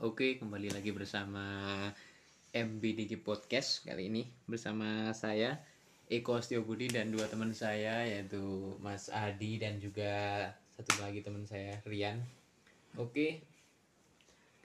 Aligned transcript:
Oke, 0.00 0.40
kembali 0.40 0.72
lagi 0.72 0.96
bersama 0.96 1.44
MBDG 2.56 3.20
Podcast 3.20 3.84
kali 3.84 4.08
ini 4.08 4.24
bersama 4.48 5.12
saya 5.12 5.60
Eko 6.08 6.40
Astiobudi 6.40 6.88
dan 6.88 7.12
dua 7.12 7.28
teman 7.28 7.52
saya 7.52 8.08
yaitu 8.08 8.40
Mas 8.80 9.12
Adi 9.12 9.60
dan 9.60 9.76
juga 9.76 10.48
satu 10.72 11.04
lagi 11.04 11.20
teman 11.20 11.44
saya 11.44 11.84
Rian. 11.84 12.16
Oke, 12.96 13.44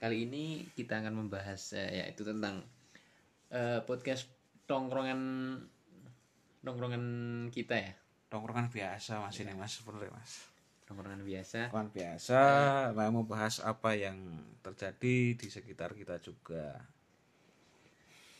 kali 0.00 0.24
ini 0.24 0.64
kita 0.72 1.04
akan 1.04 1.28
membahas 1.28 1.76
eh, 1.76 2.00
yaitu 2.00 2.24
tentang 2.24 2.64
eh, 3.52 3.84
podcast 3.84 4.32
tongkrongan 4.64 5.20
tongkrongan 6.64 7.04
kita 7.52 7.76
ya, 7.76 7.92
tongkrongan 8.32 8.72
biasa 8.72 9.20
mas 9.20 9.36
ini 9.36 9.52
mas 9.52 9.76
sebenarnya 9.76 10.16
mas 10.16 10.55
tongkrongan 10.86 11.22
biasa. 11.26 11.68
tongkrongan 11.68 11.90
biasa 11.92 12.40
mau 12.96 13.10
membahas 13.22 13.54
apa 13.62 13.90
yang 13.98 14.16
terjadi 14.64 15.16
di 15.36 15.46
sekitar 15.50 15.92
kita 15.98 16.16
juga 16.22 16.80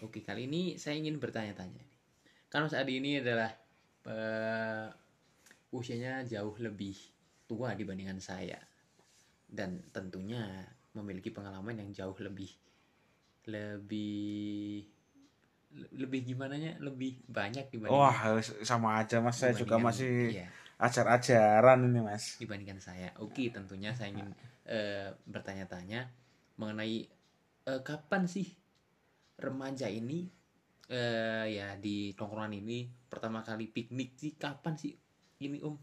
Oke, 0.05 0.21
kali 0.21 0.45
ini 0.45 0.77
saya 0.77 1.01
ingin 1.01 1.17
bertanya-tanya. 1.17 1.81
Kan 2.53 2.69
Mas 2.69 2.77
Adi 2.77 3.01
ini 3.01 3.17
adalah 3.17 3.49
eh, 4.05 4.89
usianya 5.73 6.21
jauh 6.29 6.53
lebih 6.61 6.93
tua 7.49 7.73
dibandingkan 7.73 8.21
saya. 8.21 8.61
Dan 9.49 9.81
tentunya 9.97 10.69
memiliki 10.93 11.33
pengalaman 11.33 11.81
yang 11.81 11.91
jauh 11.97 12.17
lebih 12.21 12.53
lebih 13.49 14.85
le- 15.77 15.93
lebih 15.95 16.21
gimana 16.35 16.55
nya 16.59 16.73
lebih 16.83 17.21
banyak 17.31 17.71
dibanding 17.71 17.95
wah 18.01 18.17
sama 18.67 18.99
aja 18.99 19.23
mas 19.23 19.39
saya 19.39 19.55
juga 19.55 19.77
masih 19.79 20.35
iya, 20.35 20.49
ajar-ajaran 20.77 21.89
ini 21.89 22.01
mas 22.05 22.37
dibandingkan 22.37 22.81
saya. 22.81 23.09
Oke, 23.21 23.49
tentunya 23.49 23.97
saya 23.97 24.13
ingin 24.13 24.29
eh, 24.69 25.09
bertanya-tanya 25.25 26.09
mengenai 26.61 27.09
eh, 27.65 27.81
kapan 27.81 28.29
sih 28.29 28.47
remaja 29.37 29.89
ini 29.89 30.29
eh 30.87 31.45
ya 31.51 31.75
di 31.83 32.15
tongkrongan 32.15 32.63
ini 32.63 32.87
pertama 33.11 33.43
kali 33.43 33.67
piknik 33.67 34.15
sih 34.15 34.39
kapan 34.39 34.79
sih 34.79 34.95
ini 35.43 35.59
Om? 35.59 35.75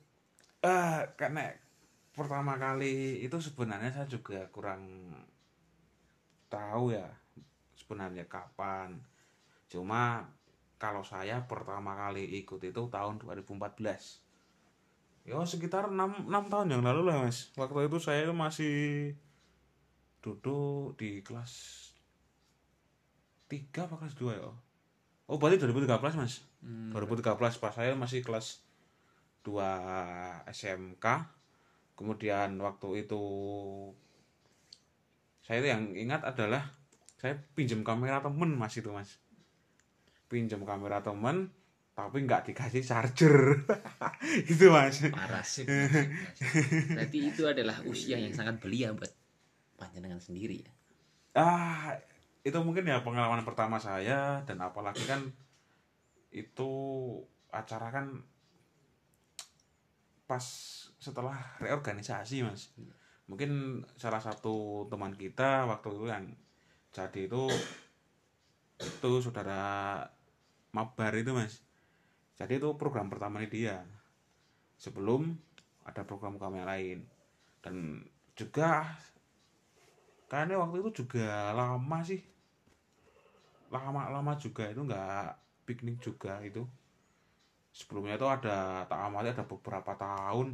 ah 0.64 1.04
karena 1.20 1.52
pertama 2.16 2.56
kali 2.56 3.20
itu 3.20 3.36
sebenarnya 3.44 3.92
saya 3.92 4.08
juga 4.08 4.48
kurang 4.48 5.12
tahu 6.48 6.96
ya 6.96 7.12
sebenarnya 7.76 8.32
kapan 8.32 8.96
cuma 9.68 10.24
kalau 10.80 11.04
saya 11.04 11.44
pertama 11.44 12.00
kali 12.00 12.24
ikut 12.40 12.64
itu 12.64 12.82
tahun 12.88 13.20
2014 13.20 14.24
ya 15.24 15.40
sekitar 15.48 15.88
6, 15.88 16.28
6 16.28 16.52
tahun 16.52 16.68
yang 16.68 16.84
lalu 16.84 17.08
lah 17.08 17.24
mas. 17.24 17.52
Waktu 17.56 17.88
itu 17.88 17.98
saya 18.00 18.28
itu 18.28 18.36
masih 18.36 18.76
duduk 20.20 20.96
di 21.00 21.24
kelas 21.24 21.52
3 23.48 23.88
apa 23.88 23.96
kelas 24.00 24.16
2 24.20 24.40
ya? 24.40 24.52
Oh 25.32 25.40
berarti 25.40 25.64
2013 25.64 26.20
mas? 26.20 26.44
Hmm, 26.60 26.92
2013 26.92 27.40
pas 27.60 27.74
saya 27.76 27.96
masih 27.96 28.20
kelas 28.20 28.64
2 29.48 29.60
SMK 30.48 31.06
kemudian 31.94 32.56
waktu 32.60 33.06
itu 33.06 33.24
saya 35.44 35.60
itu 35.60 35.68
yang 35.72 35.84
ingat 35.92 36.24
adalah 36.24 36.72
saya 37.20 37.40
pinjam 37.56 37.84
kamera 37.84 38.20
temen 38.20 38.56
mas 38.56 38.76
itu 38.76 38.92
mas. 38.92 39.20
Pinjam 40.28 40.64
kamera 40.68 41.00
temen 41.04 41.52
tapi 41.94 42.26
nggak 42.26 42.50
dikasih 42.50 42.82
charger. 42.82 43.62
Itu 44.52 44.74
mas. 44.74 45.06
Parah 45.14 45.46
sih. 45.46 45.66
Berarti 45.66 47.18
itu 47.30 47.46
adalah 47.46 47.78
usia 47.86 48.18
yang 48.18 48.34
sangat 48.34 48.58
belia 48.58 48.90
buat 48.98 49.14
panjenengan 49.78 50.22
sendiri 50.22 50.66
ya. 50.66 50.72
ah 51.34 51.98
itu 52.46 52.54
mungkin 52.62 52.86
ya 52.86 53.02
pengalaman 53.02 53.42
pertama 53.42 53.82
saya 53.82 54.46
dan 54.46 54.62
apalagi 54.62 55.02
kan 55.10 55.34
itu 56.30 56.70
acara 57.50 57.90
kan 57.90 58.22
pas 60.30 60.46
setelah 61.02 61.58
reorganisasi 61.58 62.46
mas. 62.46 62.70
Mungkin 63.26 63.82
salah 63.98 64.22
satu 64.22 64.86
teman 64.94 65.18
kita 65.18 65.66
waktu 65.66 65.90
itu 65.90 66.06
yang 66.06 66.26
jadi 66.94 67.26
itu 67.26 67.50
itu 68.78 69.12
saudara 69.26 70.06
mabar 70.70 71.18
itu 71.18 71.34
mas 71.34 71.66
jadi 72.34 72.58
itu 72.58 72.70
program 72.78 73.08
pertamanya 73.14 73.50
dia. 73.50 73.78
Sebelum 74.82 75.38
ada 75.86 76.02
program-program 76.04 76.60
yang 76.60 76.70
lain. 76.70 77.00
Dan 77.64 78.04
juga 78.34 78.98
kayaknya 80.28 80.60
waktu 80.60 80.82
itu 80.84 81.06
juga 81.06 81.54
lama 81.54 82.00
sih. 82.02 82.20
Lama-lama 83.70 84.38
juga 84.38 84.70
itu 84.70 84.82
nggak 84.82 85.28
piknik 85.70 86.02
juga 86.02 86.42
itu. 86.42 86.66
Sebelumnya 87.74 88.22
itu 88.22 88.28
ada 88.30 88.86
tak 88.86 89.00
amati 89.02 89.34
ada 89.34 89.46
beberapa 89.46 89.98
tahun 89.98 90.54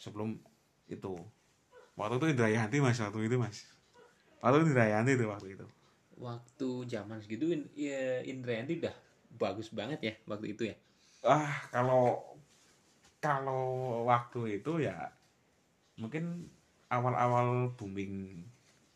sebelum 0.00 0.40
itu. 0.88 1.12
Waktu 1.96 2.14
itu 2.20 2.26
Indrayanti 2.36 2.76
mas 2.80 3.00
waktu 3.00 3.28
itu 3.28 3.36
mas. 3.36 3.68
Waktu 4.40 4.64
itu 4.64 4.66
Indrayanti 4.72 5.12
itu 5.16 5.24
waktu 5.28 5.48
itu. 5.60 5.66
Waktu 6.16 6.68
zaman 6.88 7.20
segitu 7.20 7.52
ya, 7.76 8.24
Indrayanti 8.24 8.80
udah 8.80 8.96
bagus 9.36 9.70
banget 9.72 10.00
ya 10.02 10.14
waktu 10.28 10.56
itu 10.56 10.62
ya. 10.72 10.76
ah 11.26 11.52
kalau 11.74 12.22
kalau 13.20 14.04
waktu 14.06 14.60
itu 14.62 14.84
ya 14.84 15.10
mungkin 15.96 16.46
awal-awal 16.92 17.74
booming 17.74 18.44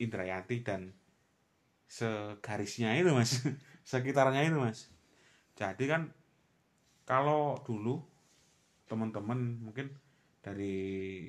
Indrayanti 0.01 0.65
dan 0.65 0.97
segarisnya 1.91 2.95
itu 2.97 3.11
mas. 3.13 3.43
Sekitarnya 3.91 4.47
itu 4.47 4.57
mas. 4.57 4.89
Jadi 5.59 5.85
kan 5.91 6.09
kalau 7.05 7.59
dulu 7.67 8.01
teman-teman 8.87 9.61
mungkin 9.61 9.93
dari 10.41 11.29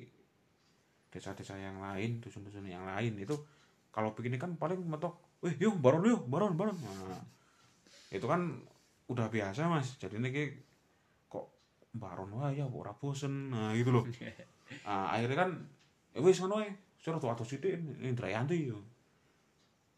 desa-desa 1.12 1.60
yang 1.60 1.84
lain 1.84 2.24
dusun-dusun 2.24 2.64
yang 2.64 2.88
lain 2.88 3.20
itu 3.20 3.36
kalau 3.92 4.16
begini 4.16 4.40
kan 4.40 4.56
paling 4.56 4.80
mentok 4.80 5.20
wih 5.44 5.52
yuk 5.60 5.76
baron 5.76 6.08
yuk 6.08 6.24
baron 6.24 6.56
baron. 6.56 6.78
Nah, 6.80 7.20
itu 8.08 8.24
kan 8.24 8.62
udah 9.12 9.28
biasa 9.28 9.68
mas. 9.68 9.96
Jadi 9.96 10.16
ini 10.18 10.28
kok 11.28 11.52
baron 11.92 12.32
wah 12.34 12.50
ya 12.50 12.64
ora 12.64 12.92
bosen. 12.96 13.52
Nah 13.52 13.72
gitu 13.76 13.92
loh. 13.92 14.04
Nah, 14.84 15.06
akhirnya 15.14 15.36
kan 15.46 15.50
ya 16.12 16.20
wis 16.20 16.40
ngono 16.40 16.64
suruh 16.98 17.18
tuh 17.18 17.30
atau 17.32 17.44
sithik 17.44 17.76
Indrayanti 18.00 18.68
yo. 18.68 18.78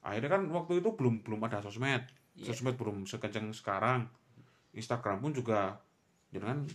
Akhirnya 0.04 0.36
kan 0.36 0.42
waktu 0.52 0.84
itu 0.84 0.90
belum 0.92 1.24
belum 1.24 1.40
ada 1.46 1.64
sosmed. 1.64 2.04
Iya. 2.34 2.50
sosmed 2.50 2.74
belum 2.76 3.06
sekencang 3.06 3.48
sekarang. 3.54 4.10
Instagram 4.74 5.22
pun 5.22 5.30
juga 5.30 5.78
jangan 6.34 6.66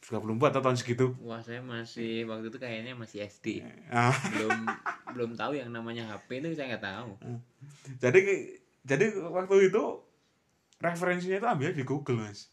juga 0.00 0.18
belum 0.22 0.38
buat 0.38 0.54
tahun 0.54 0.78
segitu. 0.78 1.12
Wah, 1.20 1.42
saya 1.42 1.58
masih 1.60 2.24
waktu 2.30 2.48
itu 2.48 2.58
kayaknya 2.62 2.94
masih 2.94 3.26
SD. 3.26 3.60
ah, 3.90 4.14
Belum 4.32 4.64
belum 5.12 5.30
tahu 5.34 5.58
yang 5.58 5.68
namanya 5.74 6.06
HP 6.06 6.40
itu 6.40 6.54
saya 6.54 6.76
nggak 6.76 6.84
tahu. 6.86 7.10
jadi 7.98 8.20
jadi 8.86 9.04
waktu 9.18 9.68
itu 9.68 9.82
referensinya 10.80 11.36
itu 11.40 11.48
ambil 11.48 11.70
di 11.72 11.84
Google 11.84 12.20
mas. 12.26 12.52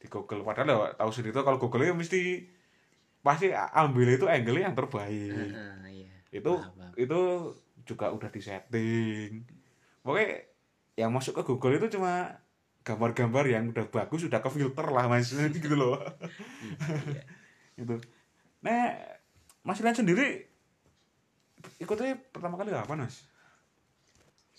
Di 0.00 0.06
Google. 0.06 0.42
Padahal 0.46 0.68
ya, 0.68 0.76
tahu 0.96 1.10
sendiri 1.12 1.34
tuh 1.34 1.44
kalau 1.44 1.58
Google 1.60 1.84
itu 1.86 1.94
mesti 1.96 2.20
pasti 3.20 3.52
ambil 3.52 4.16
itu 4.16 4.26
angle 4.26 4.64
yang 4.64 4.72
terbaik. 4.72 5.52
Heeh, 5.52 6.08
iya. 6.08 6.14
itu 6.32 6.52
Paham, 6.56 6.72
paham. 6.72 6.92
itu 6.96 7.20
juga 7.84 8.06
udah 8.14 8.30
disetting. 8.32 9.44
Pokoknya 10.00 10.48
yang 10.96 11.10
masuk 11.12 11.36
ke 11.40 11.42
Google 11.44 11.76
itu 11.76 12.00
cuma 12.00 12.40
gambar-gambar 12.80 13.44
yang 13.44 13.68
udah 13.68 13.86
bagus 13.92 14.24
udah 14.24 14.40
ke 14.40 14.48
filter 14.48 14.86
lah 14.88 15.04
mas. 15.10 15.30
Gitu 15.56 15.76
loh. 15.76 16.00
Iya. 17.06 17.22
itu. 17.76 17.96
Nah 18.64 18.96
mas 19.60 19.80
Rian 19.80 19.92
sendiri 19.92 20.48
ikutnya 21.76 22.16
pertama 22.32 22.56
kali 22.56 22.72
apa 22.72 22.96
mas 22.96 23.28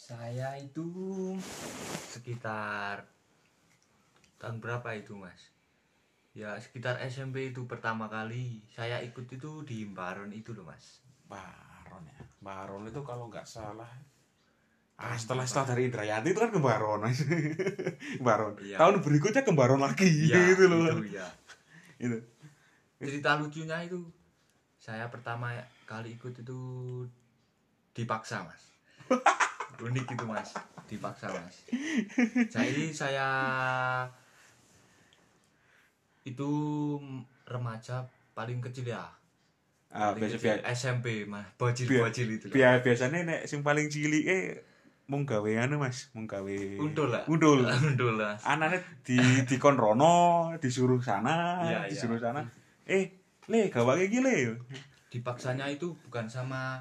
Saya 0.02 0.58
itu 0.58 0.90
sekitar 2.10 3.06
tahun 4.42 4.58
berapa 4.58 4.98
itu 4.98 5.14
mas? 5.14 5.54
Ya 6.34 6.58
sekitar 6.58 6.98
SMP 7.06 7.54
itu 7.54 7.70
pertama 7.70 8.10
kali 8.10 8.66
saya 8.66 8.98
ikut 9.06 9.30
itu 9.30 9.62
di 9.62 9.86
Baron 9.86 10.34
itu 10.34 10.58
loh 10.58 10.66
mas. 10.66 11.06
Baron 11.30 12.02
ya 12.10 12.18
Baron 12.42 12.90
itu 12.90 12.98
kalau 13.06 13.30
nggak 13.30 13.46
salah 13.46 13.94
ah 14.98 15.14
setelah 15.14 15.46
setelah 15.46 15.78
dari 15.78 15.90
Indrayanti 15.90 16.34
itu 16.34 16.40
kan 16.42 16.50
ke 16.50 16.58
Baron 16.58 17.06
mas 17.06 17.22
Baron 18.26 18.58
Iya. 18.58 18.82
tahun 18.82 19.06
berikutnya 19.06 19.46
ke 19.46 19.54
Baron 19.54 19.86
lagi 19.86 20.10
Ya, 20.34 20.42
gitu 20.50 20.66
loh 20.66 20.98
Itu 20.98 21.14
ya. 21.14 21.30
itu 22.02 22.18
Cerita 22.98 23.38
lucunya 23.38 23.78
itu 23.86 24.02
saya 24.82 25.06
pertama 25.14 25.54
kali 25.86 26.18
ikut 26.18 26.34
itu 26.42 26.58
dipaksa 27.94 28.42
mas. 28.50 28.74
Unik 29.80 30.06
itu 30.10 30.26
mas, 30.26 30.52
dipaksa 30.86 31.32
mas. 31.32 31.56
Jadi 32.48 32.92
saya 32.92 33.28
itu 36.22 36.52
remaja 37.46 38.06
paling 38.32 38.62
kecil 38.62 38.94
ya 38.94 39.04
Ah, 39.92 40.16
Paling 40.16 40.24
biasa 40.24 40.36
kecil 40.40 40.48
biasa 40.56 40.72
SMP 40.72 41.06
mah 41.28 41.44
bocil-bocil 41.60 42.28
itu 42.32 42.46
loh. 42.48 42.54
biasa 42.56 42.80
biasanya 42.80 43.20
nek 43.28 43.42
sing 43.44 43.60
paling 43.60 43.92
cilik 43.92 44.24
eh 44.24 44.44
mung 45.12 45.28
gawe 45.28 45.52
anu 45.60 45.84
Mas, 45.84 46.08
mung 46.16 46.24
gawe 46.24 46.56
Undul 46.80 47.12
lah. 47.12 47.28
Undul. 47.28 47.68
Undul 47.92 48.16
lah. 48.16 48.40
Anaknya 48.40 48.80
di 49.04 49.20
dikon 49.44 49.76
rono, 49.76 50.48
disuruh 50.56 51.04
sana, 51.04 51.60
Iya, 51.68 51.92
disuruh 51.92 52.16
iya. 52.16 52.32
sana. 52.32 52.42
Eh, 52.88 53.12
le 53.52 53.68
gawe 53.68 54.00
iki 54.00 54.24
le. 54.24 54.56
Dipaksanya 55.12 55.68
itu 55.68 55.92
bukan 56.08 56.32
sama 56.32 56.80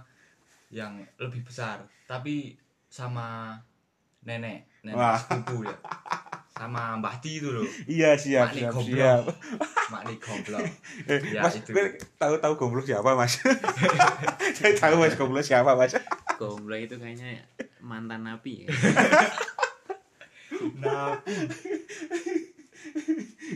yang 0.71 1.03
lebih 1.19 1.43
besar, 1.43 1.83
tapi 2.07 2.55
sama 2.91 3.55
nenek, 4.21 4.67
nenek 4.83 4.99
Wah. 4.99 5.15
sepupu 5.17 5.63
ya. 5.65 5.77
Sama 6.51 6.99
Mbah 6.99 7.17
Ti 7.17 7.41
itu 7.41 7.49
loh. 7.49 7.65
Iya, 7.87 8.13
siap, 8.15 8.51
Makni 8.51 8.61
siap, 8.61 8.73
goblok. 8.75 8.93
siap. 8.93 9.23
Makni 9.89 10.15
goblok. 10.19 10.61
Eh, 11.09 11.19
Ya, 11.33 11.41
mas, 11.41 11.55
itu. 11.57 11.71
kowe 11.73 11.85
tahu 12.19 12.35
tahu 12.37 12.55
goblok 12.59 12.85
siapa, 12.85 13.11
Mas? 13.15 13.41
Saya 14.61 14.73
tahu 14.77 15.01
Mas 15.01 15.17
goblok 15.17 15.41
siapa, 15.41 15.73
Mas. 15.73 15.97
Gomblo 16.37 16.75
itu 16.75 16.97
kayaknya 16.97 17.41
mantan 17.81 18.29
napi 18.29 18.65
ya. 18.65 18.69
Nah, 20.77 21.17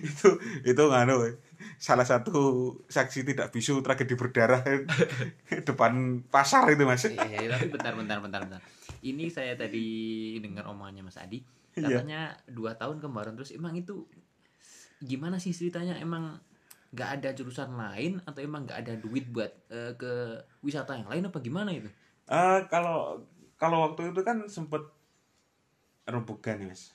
itu 0.00 0.28
itu 0.64 0.82
nganu 0.82 1.14
we. 1.20 1.30
salah 1.76 2.04
satu 2.04 2.32
saksi 2.88 3.26
tidak 3.26 3.50
bisu 3.50 3.80
tragedi 3.80 4.16
berdarah 4.16 4.64
depan 5.60 5.92
pasar 6.24 6.64
itu 6.70 6.84
Mas. 6.84 7.04
Iya, 7.04 7.52
tapi 7.52 7.68
bentar, 7.68 7.92
bentar, 7.92 8.18
bentar, 8.20 8.40
bentar. 8.42 8.60
Ini 9.04 9.28
saya 9.28 9.52
tadi 9.52 9.84
dengar 10.40 10.64
omongannya 10.66 11.04
Mas 11.04 11.20
Adi. 11.20 11.44
Iya. 11.76 12.00
Katanya 12.00 12.20
dua 12.48 12.72
tahun 12.72 13.04
kemarin 13.04 13.36
terus 13.36 13.52
emang 13.52 13.76
itu 13.76 14.08
gimana 14.98 15.36
sih 15.36 15.52
ceritanya? 15.52 16.00
Emang 16.00 16.40
nggak 16.94 17.10
ada 17.20 17.28
jurusan 17.34 17.74
lain 17.74 18.22
atau 18.24 18.40
emang 18.40 18.64
nggak 18.64 18.80
ada 18.86 18.94
duit 18.96 19.28
buat 19.28 19.50
eh, 19.68 19.92
ke 19.92 20.12
wisata 20.62 20.96
yang 20.96 21.10
lain 21.10 21.28
apa 21.28 21.38
gimana 21.42 21.74
itu? 21.74 21.90
Eh, 22.24 22.60
kalau 22.72 23.20
kalau 23.60 23.90
waktu 23.90 24.08
itu 24.08 24.20
kan 24.24 24.40
sempet 24.48 24.80
rembukan 26.04 26.56
ya, 26.60 26.66
Mas. 26.68 26.92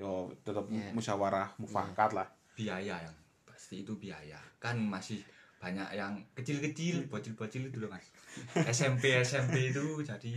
Yo 0.00 0.32
tetap 0.40 0.64
Iya. 0.72 0.96
musyawarah 0.96 1.52
mufakat 1.60 2.16
lah. 2.16 2.28
biaya 2.52 3.00
yang 3.00 3.16
pasti 3.44 3.80
itu 3.80 3.96
biaya. 3.96 4.36
Kan 4.60 4.76
masih 4.80 5.24
banyak 5.62 5.94
yang 5.94 6.18
kecil-kecil, 6.34 7.06
bocil-bocil 7.06 7.70
itu 7.70 7.78
loh 7.78 7.86
mas. 7.86 8.10
SMP 8.66 9.14
SMP 9.22 9.70
itu 9.70 10.02
jadi 10.02 10.34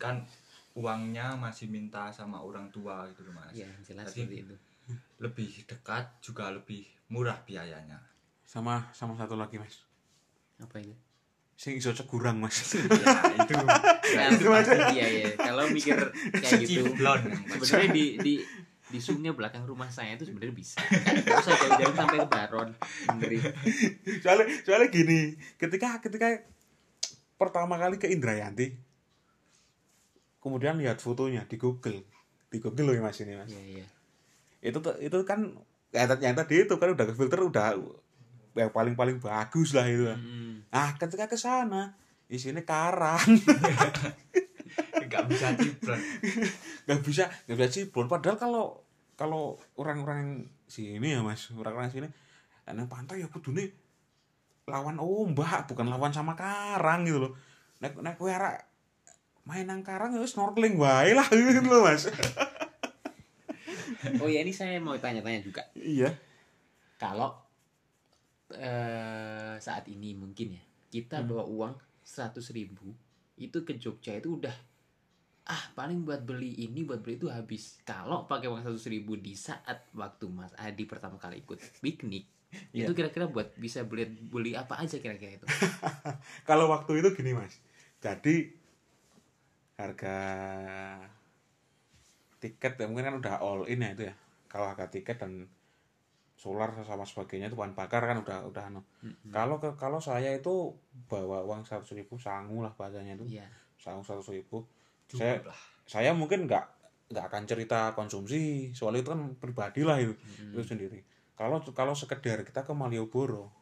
kan 0.00 0.24
uangnya 0.72 1.36
masih 1.36 1.68
minta 1.68 2.08
sama 2.08 2.40
orang 2.40 2.72
tua 2.72 3.04
gitu 3.12 3.28
loh 3.28 3.36
mas. 3.36 3.52
Iya, 3.52 3.68
jelas 3.84 4.08
Jadi- 4.08 4.24
seperti 4.24 4.36
itu. 4.48 4.56
Lebih 5.20 5.50
dekat 5.68 6.04
juga 6.24 6.48
lebih 6.48 6.88
murah 7.12 7.36
biayanya. 7.44 8.00
Sama 8.44 8.88
sama 8.92 9.16
satu 9.16 9.36
lagi 9.36 9.56
Mas. 9.56 9.80
Apa 10.60 10.80
itu? 10.80 10.92
Sing 11.56 11.76
iso 11.80 11.92
cegurang 11.92 12.36
Mas. 12.36 12.56
ya 12.76 12.84
itu 13.40 13.52
Nah, 13.56 14.28
itu 14.28 14.44
pasti 14.44 14.76
dia 14.92 15.06
ya. 15.08 15.28
Kalau 15.36 15.64
mikir 15.72 15.96
kayak 16.32 16.60
gitu, 16.68 16.84
sebenarnya 16.92 17.88
di 17.92 18.04
di 18.20 18.34
di 18.94 19.02
sungai 19.02 19.34
belakang 19.34 19.66
rumah 19.66 19.90
saya 19.90 20.14
itu 20.14 20.30
sebenarnya 20.30 20.54
bisa. 20.54 20.78
Nggak 20.78 21.42
usah 21.42 21.54
jauh-jauh 21.58 21.94
sampai 21.98 22.18
ke 22.22 22.28
Baron. 22.30 22.68
Ngeri. 23.18 23.38
soalnya 24.22 24.46
soalnya 24.62 24.88
gini, 24.94 25.34
ketika 25.58 25.98
ketika 25.98 26.46
pertama 27.34 27.74
kali 27.74 27.98
ke 27.98 28.06
Indrayanti 28.06 28.78
kemudian 30.38 30.78
lihat 30.78 31.02
fotonya 31.02 31.42
di 31.48 31.58
Google. 31.58 32.06
Di 32.52 32.62
Google 32.62 32.92
loh 32.92 32.94
ya 32.94 33.02
Mas 33.02 33.18
ini 33.18 33.34
Mas. 33.34 33.50
Iya, 33.50 33.82
iya. 33.82 33.86
Itu 34.62 34.78
itu 35.02 35.18
kan 35.26 35.58
ya, 35.90 36.06
yang 36.20 36.38
tadi 36.38 36.62
itu 36.62 36.74
kan 36.78 36.94
udah 36.94 37.04
ke 37.10 37.14
filter 37.18 37.40
udah 37.42 37.74
yang 38.54 38.70
paling-paling 38.70 39.18
bagus 39.18 39.74
lah 39.74 39.90
itu. 39.90 40.06
Mm. 40.06 40.70
Ah, 40.70 40.94
ketika 41.00 41.26
ke 41.26 41.34
sana 41.34 41.98
isinya 42.30 42.62
karang. 42.62 43.26
nggak 45.08 45.24
bisa 45.32 45.46
ciblon. 45.56 46.00
nggak 46.84 47.00
bisa 47.00 47.24
nggak 47.48 47.56
bisa 47.56 47.70
ciblon 47.72 48.06
padahal 48.06 48.36
kalau 48.36 48.83
kalau 49.14 49.58
orang-orang 49.78 50.50
sini 50.66 51.14
ya 51.14 51.20
mas 51.22 51.50
orang-orang 51.54 51.90
sini 51.90 52.08
nang 52.64 52.88
pantai 52.88 53.20
ya 53.20 53.28
kudune 53.28 53.70
lawan 54.64 54.96
ombak 54.96 55.68
bukan 55.68 55.92
lawan 55.92 56.10
sama 56.10 56.32
karang 56.32 57.04
gitu 57.04 57.28
loh. 57.28 57.32
Nek 57.84 58.00
nek 58.00 58.16
kowe 58.16 58.32
arek 58.32 58.64
main 59.44 59.68
nang 59.68 59.84
karang 59.84 60.16
ya 60.16 60.24
snorkeling 60.24 60.80
wae 60.80 61.12
lah 61.12 61.28
gitu 61.36 61.60
loh 61.68 61.84
mas. 61.84 62.08
Oh 64.20 64.28
ya 64.28 64.40
ini 64.44 64.52
saya 64.52 64.80
mau 64.80 64.96
tanya-tanya 64.96 65.40
juga. 65.40 65.64
iya. 65.76 66.12
Kalau 66.96 67.36
eh, 68.52 69.56
saat 69.60 69.84
ini 69.88 70.16
mungkin 70.16 70.56
ya 70.56 70.62
kita 70.88 71.24
bawa 71.24 71.44
uang 71.44 71.74
100.000 72.04 72.40
ribu 72.56 72.92
itu 73.40 73.64
ke 73.66 73.76
Jogja 73.80 74.14
itu 74.14 74.38
udah 74.38 74.54
ah 75.44 75.64
paling 75.72 76.02
buat 76.02 76.24
beli 76.24 76.56
ini 76.58 76.82
buat 76.82 76.98
beli 76.98 77.16
itu 77.16 77.28
habis. 77.28 77.76
Kalau 77.82 78.24
pakai 78.24 78.48
uang 78.48 78.64
100.000 78.64 78.88
ribu 78.90 79.12
di 79.14 79.36
saat 79.36 79.84
waktu 79.92 80.24
Mas 80.26 80.56
Adi 80.56 80.84
pertama 80.84 81.16
kali 81.16 81.40
ikut 81.40 81.60
piknik 81.80 82.24
Iya. 82.70 82.86
itu 82.86 82.94
kira-kira 82.94 83.26
buat 83.26 83.50
bisa 83.58 83.82
beli 83.82 84.06
beli 84.06 84.54
apa 84.54 84.78
aja 84.78 85.02
kira-kira 85.02 85.34
itu? 85.34 85.46
kalau 86.48 86.70
waktu 86.70 87.02
itu 87.02 87.10
gini 87.12 87.34
mas 87.34 87.58
jadi 87.98 88.46
harga 89.74 90.16
tiket 92.38 92.72
ya 92.78 92.86
mungkin 92.86 93.10
kan 93.10 93.16
udah 93.18 93.34
all 93.40 93.66
in 93.66 93.82
ya 93.82 93.90
itu 93.90 94.02
ya 94.06 94.14
kalau 94.46 94.70
harga 94.70 94.86
tiket 94.86 95.18
dan 95.18 95.50
solar 96.38 96.70
sama 96.84 97.02
sebagainya 97.02 97.48
itu 97.48 97.56
bahan 97.56 97.74
bakar 97.74 98.04
kan 98.04 98.20
udah 98.20 98.46
udah 98.46 98.62
anu. 98.68 98.80
Mm-mm. 99.02 99.32
kalau 99.32 99.58
ke 99.58 99.74
kalau 99.74 99.98
saya 99.98 100.30
itu 100.30 100.76
bawa 101.08 101.42
uang 101.42 101.66
seratus 101.66 101.90
ribu 101.90 102.20
sangu 102.20 102.62
lah 102.62 102.70
bahasanya 102.76 103.16
itu 103.16 103.26
Iya. 103.34 103.50
sangu 103.74 104.06
seratus 104.06 104.30
ribu 104.30 104.62
saya 105.06 105.38
Cukup 105.38 105.48
lah. 105.50 105.58
saya 105.84 106.10
mungkin 106.12 106.46
nggak 106.46 106.64
nggak 107.12 107.24
akan 107.28 107.42
cerita 107.44 107.92
konsumsi 107.92 108.72
soalnya 108.72 109.04
itu 109.04 109.10
kan 109.12 109.20
pribadi 109.36 109.84
lah 109.84 110.00
itu 110.00 110.16
Mm-mm. 110.16 110.56
itu 110.56 110.62
sendiri 110.64 110.98
kalau 111.34 111.60
kalau 111.70 111.92
sekedar 111.92 112.40
kita 112.42 112.62
ke 112.62 112.72
Malioboro 112.72 113.52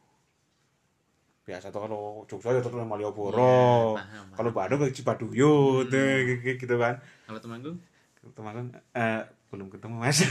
biasa 1.43 1.69
tuh 1.69 1.83
kalau 1.83 2.23
Jogja 2.23 2.55
ya 2.55 2.63
terus 2.63 2.71
ke 2.71 2.87
Malioboro 2.87 3.99
paham, 3.99 4.31
kalau. 4.31 4.51
Bandung 4.55 4.79
ke 4.79 4.95
Cibaduyut 4.95 5.91
Hmm. 5.91 6.39
kayak 6.39 6.55
gitu 6.55 6.75
kan 6.79 6.95
Kalau 7.27 7.39
Temanggung? 7.43 7.77
teman 8.23 8.71
eh 8.95 9.19
belum 9.51 9.67
ketemu 9.67 9.99
mas 9.99 10.23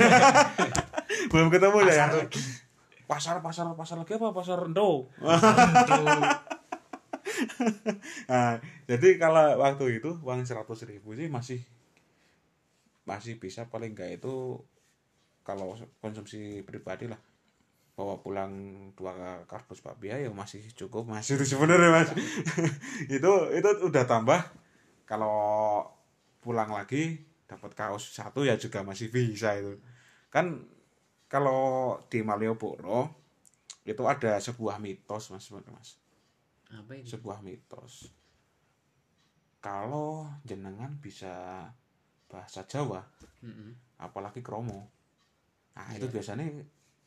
belum 1.32 1.52
ketemu 1.52 1.78
ya 1.84 2.08
Pasar 2.08 2.16
ya. 2.16 2.24
pasar 3.04 3.36
pasar 3.44 3.64
pasar 3.76 3.96
lagi 4.00 4.16
apa 4.16 4.32
pasar 4.32 4.64
Endo 4.64 5.12
nah, 8.30 8.58
jadi 8.90 9.08
kalau 9.22 9.58
waktu 9.62 9.84
itu 10.02 10.10
uang 10.26 10.40
seratus 10.48 10.80
ribu 10.90 11.10
sih 11.18 11.28
masih 11.36 11.60
masih 13.10 13.34
bisa 13.42 13.62
paling 13.72 13.92
enggak 13.94 14.10
itu 14.18 14.34
kalau 15.42 15.74
konsumsi 16.02 16.62
pribadi 16.62 17.10
lah. 17.10 17.18
Bawa 17.98 18.18
pulang 18.24 18.52
dua 18.96 19.44
kardus 19.50 19.84
bakpia 19.84 20.16
ya 20.18 20.30
masih 20.32 20.62
cukup 20.78 21.04
masih 21.10 21.34
itu 21.40 21.46
sebenarnya 21.56 21.90
mas. 21.92 22.10
Itu 23.16 23.32
itu 23.58 23.70
udah 23.88 24.04
tambah. 24.08 24.40
Kalau 25.08 25.36
pulang 26.42 26.70
lagi 26.74 27.22
dapat 27.50 27.72
kaos 27.78 28.04
satu 28.16 28.44
ya 28.48 28.56
juga 28.60 28.82
masih 28.86 29.08
bisa 29.12 29.54
itu. 29.60 29.78
Kan 30.32 30.66
kalau 31.30 31.96
di 32.12 32.20
Malioboro 32.24 33.12
itu 33.86 34.02
ada 34.06 34.38
sebuah 34.42 34.78
mitos 34.82 35.30
mas 35.32 35.46
mas 35.52 35.98
Apa 36.72 36.92
itu? 36.96 37.06
sebuah 37.12 37.44
mitos 37.44 38.10
kalau 39.62 40.26
jenengan 40.42 40.98
bisa 40.98 41.68
bahasa 42.26 42.64
Jawa 42.66 43.04
Mm-mm. 43.44 43.76
apalagi 44.00 44.40
kromo 44.40 44.88
nah 45.72 45.88
itu 45.92 46.08
Iya. 46.08 46.14
biasanya 46.18 46.44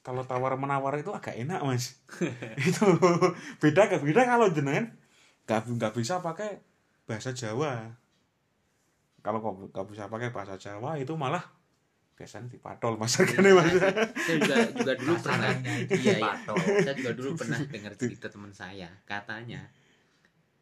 kalau 0.05 0.22
tawar 0.29 0.53
menawar 0.55 0.95
itu 0.95 1.10
agak 1.12 1.36
enak 1.36 1.65
mas 1.65 1.98
itu 2.67 2.86
beda 3.60 3.89
ke 3.89 3.98
beda 4.00 4.22
kalau 4.24 4.48
jenengan 4.50 4.93
nggak 5.45 5.62
nggak 5.67 5.93
bisa 5.93 6.22
pakai 6.22 6.62
bahasa 7.05 7.34
Jawa 7.34 7.89
kalau 9.22 9.41
nggak 9.41 9.86
bisa 9.89 10.05
pakai 10.05 10.29
bahasa 10.29 10.55
Jawa 10.55 10.98
itu 10.98 11.13
malah 11.17 11.41
biasanya 12.15 12.48
dipadol 12.48 12.95
mas. 12.95 13.19
Harganya 13.19 13.51
mas. 13.60 13.75
Saya 13.75 14.38
juga 14.39 14.55
juga 14.72 14.93
dulu 14.95 15.13
pernah 15.19 15.51
iya, 15.91 15.95
iya. 16.00 16.15
patok. 16.17 16.57
saya 16.63 16.95
juga 16.95 17.12
dulu 17.13 17.29
pernah 17.43 17.60
dengar 17.67 17.93
cerita 18.00 18.27
teman 18.31 18.51
saya. 18.55 18.89
Katanya 19.03 19.62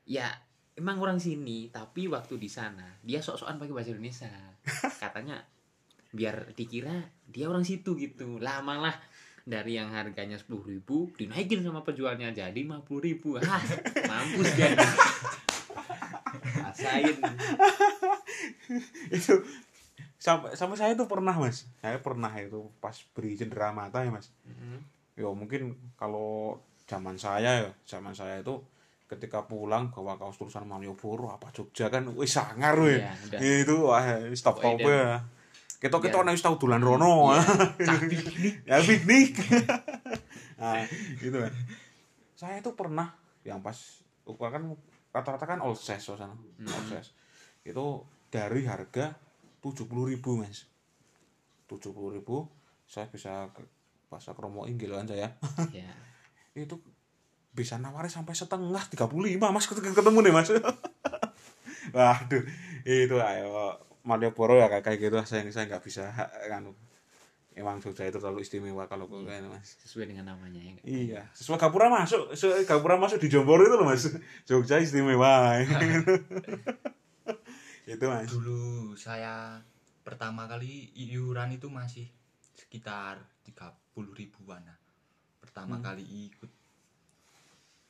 ya 0.04 0.28
emang 0.74 0.98
orang 1.00 1.22
sini 1.22 1.70
tapi 1.70 2.10
waktu 2.10 2.42
di 2.42 2.50
sana 2.50 2.98
dia 3.06 3.22
sok-sokan 3.22 3.62
pakai 3.62 3.74
bahasa 3.74 3.94
Indonesia. 3.94 4.34
Katanya 4.98 5.46
biar 6.14 6.58
dikira 6.58 6.98
dia 7.30 7.46
orang 7.46 7.62
situ 7.62 7.94
gitu. 8.02 8.42
Lah 8.42 8.66
malah 8.66 8.98
dari 9.44 9.76
yang 9.76 9.92
harganya 9.92 10.40
sepuluh 10.40 10.64
ribu 10.64 11.12
dinaikin 11.20 11.60
sama 11.62 11.84
penjualnya 11.84 12.34
jadi 12.34 12.50
lima 12.50 12.82
puluh 12.82 13.14
ribu. 13.14 13.38
Ah 13.46 13.62
mampus 14.10 14.50
dia. 14.58 14.74
Rasain. 16.64 17.18
Itu 19.14 19.46
sampai 20.24 20.56
sampai 20.56 20.80
saya 20.80 20.92
itu 20.96 21.04
pernah 21.04 21.36
mas. 21.36 21.68
Saya 21.84 22.00
pernah 22.00 22.32
itu 22.40 22.72
pas 22.80 22.96
beri 23.12 23.36
cendera 23.36 23.76
mata 23.76 24.00
ya 24.00 24.08
mas. 24.10 24.32
Mm-mm. 24.48 24.80
ya 25.14 25.28
mungkin 25.30 25.76
kalau 25.94 26.56
zaman 26.88 27.20
saya 27.20 27.68
ya 27.68 27.70
zaman 27.84 28.16
saya 28.16 28.40
itu 28.40 28.58
ketika 29.06 29.46
pulang 29.46 29.92
bawa 29.92 30.16
kaos 30.18 30.40
tulisan 30.40 30.66
Malioboro 30.66 31.30
apa 31.30 31.52
Jogja 31.52 31.92
kan 31.92 32.08
wis 32.16 32.34
sangar 32.34 32.74
Iya, 32.82 33.12
udah. 33.30 33.40
itu 33.44 33.76
wah 33.84 34.02
stop 34.34 34.58
top 34.58 34.80
ya 34.82 35.22
kita 35.78 36.00
kita 36.00 36.24
wis 36.24 36.40
tau 36.42 36.56
dolan 36.56 36.80
rono. 36.80 37.36
Iya, 37.36 37.44
ya 38.72 38.78
piknik. 38.80 39.36
Nah 40.64 40.80
gitu 41.20 41.38
kan 41.44 41.54
saya 42.34 42.64
itu 42.64 42.72
pernah 42.74 43.12
yang 43.44 43.60
pas 43.60 43.76
kan 44.24 44.64
rata-rata 45.12 45.46
kan 45.46 45.60
all 45.60 45.76
size 45.76 46.16
sana 46.16 46.32
Hmm. 46.34 46.66
all 46.66 46.84
size 46.88 47.12
itu 47.68 47.86
dari 48.32 48.64
harga 48.64 49.14
tujuh 49.64 49.88
puluh 49.88 50.12
ribu 50.12 50.36
mas. 50.36 50.68
tujuh 51.72 51.96
puluh 51.96 52.20
ribu 52.20 52.52
saya 52.84 53.08
bisa 53.08 53.48
bahasa 54.12 54.36
kromo 54.36 54.68
inggil 54.68 54.94
kan 54.94 55.08
saya. 55.08 55.34
Ya 55.72 55.90
itu 56.68 56.78
bisa 57.54 57.78
nawarin 57.82 58.10
sampai 58.10 58.34
setengah 58.38 58.84
35 58.94 59.38
mas 59.40 59.66
ketemu 59.70 60.20
nih 60.22 60.34
mas. 60.34 60.50
Waduh 61.96 62.44
itu 62.84 63.18
ayo 63.18 63.80
Malioboro 64.04 64.60
ya 64.60 64.68
kayak 64.68 65.00
gitu 65.00 65.16
saya 65.24 65.48
saya 65.48 65.66
nggak 65.72 65.84
bisa 65.86 66.12
kan 66.52 66.68
emang 67.54 67.78
Jogja 67.80 68.10
itu 68.10 68.18
terlalu 68.18 68.42
istimewa 68.44 68.90
kalau 68.90 69.08
kan 69.08 69.46
mas. 69.48 69.80
sesuai 69.86 70.12
dengan 70.12 70.36
namanya 70.36 70.60
ya 70.60 70.74
iya 70.84 71.22
sesuai 71.38 71.62
Gapura 71.62 71.88
masuk 71.88 72.34
sesuai 72.34 72.66
Gapura 72.66 72.98
masuk 73.00 73.22
di 73.22 73.30
Jombor 73.32 73.62
itu 73.62 73.78
loh 73.78 73.88
mas. 73.88 74.10
Jogja 74.44 74.82
istimewa 74.82 75.56
itu 77.86 78.06
mas. 78.08 78.28
Dulu 78.32 78.94
saya 78.96 79.60
pertama 80.04 80.48
kali 80.48 80.92
iuran 80.96 81.56
itu 81.56 81.68
masih 81.68 82.08
sekitar 82.56 83.20
30 83.44 84.14
ribuan 84.14 84.64
nah. 84.64 84.78
pertama 85.44 85.80
Hmm. 85.80 85.86
kali 85.86 86.04
ikut. 86.32 86.50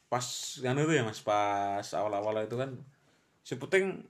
Pas 0.10 0.26
yang 0.62 0.78
itu 0.78 0.94
ya 0.94 1.02
mas 1.06 1.22
pas 1.22 1.86
awal-awal 1.94 2.46
itu 2.46 2.54
kan 2.58 2.70
si 3.42 3.58
puting 3.58 4.06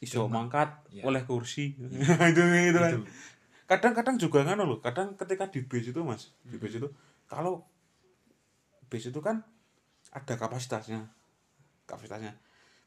iso 0.00 0.26
mangkat 0.26 0.68
Iya. 0.90 1.04
oleh 1.06 1.22
kursi. 1.24 1.76
Itu 2.32 2.42
itu 2.42 2.78
kan 2.80 2.92
kadang-kadang 3.64 4.16
juga 4.20 4.44
kan 4.44 4.60
loh 4.60 4.76
kadang 4.84 5.16
ketika 5.16 5.48
di 5.48 5.64
base 5.64 5.88
itu 5.88 6.00
mas 6.04 6.36
di 6.44 6.60
base 6.60 6.76
itu 6.76 6.88
kalau 7.24 7.64
base 8.92 9.08
itu 9.08 9.20
kan 9.24 9.40
ada 10.12 10.34
kapasitasnya. 10.36 11.08
Kapasitasnya 11.88 12.32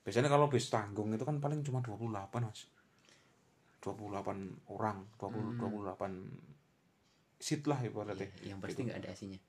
biasanya 0.07 0.31
kalau 0.31 0.47
base 0.47 0.71
tanggung 0.71 1.11
itu 1.11 1.27
kan 1.27 1.43
paling 1.43 1.59
cuma 1.67 1.83
28 1.83 2.47
mas. 2.47 2.71
28 3.83 4.71
orang 4.71 5.03
20 5.19 5.59
28 5.59 7.43
seat 7.43 7.67
lah 7.67 7.83
ibaratnya. 7.83 8.31
Iya, 8.39 8.55
yang 8.55 8.59
pasti 8.63 8.87
nggak 8.87 9.03
ada 9.03 9.11
asinya 9.11 9.39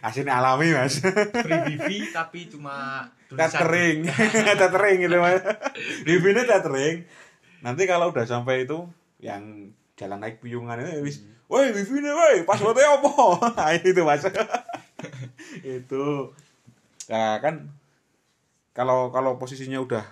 Asinnya 0.00 0.34
alami 0.38 0.70
mas. 0.70 1.02
Free 1.02 1.60
wifi 1.74 1.98
tapi 2.14 2.46
cuma 2.46 3.02
tethering. 3.26 4.06
Tethering 4.62 4.98
gitu 5.02 5.16
mas. 5.18 5.42
Wifi-nya 6.06 6.46
tethering. 6.46 7.04
Nanti 7.66 7.82
kalau 7.90 8.14
udah 8.14 8.24
sampai 8.24 8.64
itu 8.64 8.86
yang 9.18 9.74
jalan 9.98 10.22
naik 10.22 10.40
piungan 10.40 10.80
itu 10.80 11.02
wis 11.04 11.16
woi 11.50 11.74
wifi-nya 11.74 12.14
woi 12.14 12.46
passwordnya 12.46 12.94
apa? 12.94 13.10
Nah, 13.58 13.74
itu 13.74 14.00
mas. 14.06 14.22
Itu. 15.66 16.30
Nah 17.10 17.42
kan 17.42 17.74
kalau 18.70 19.10
kalau 19.10 19.34
posisinya 19.36 19.82
udah 19.82 20.04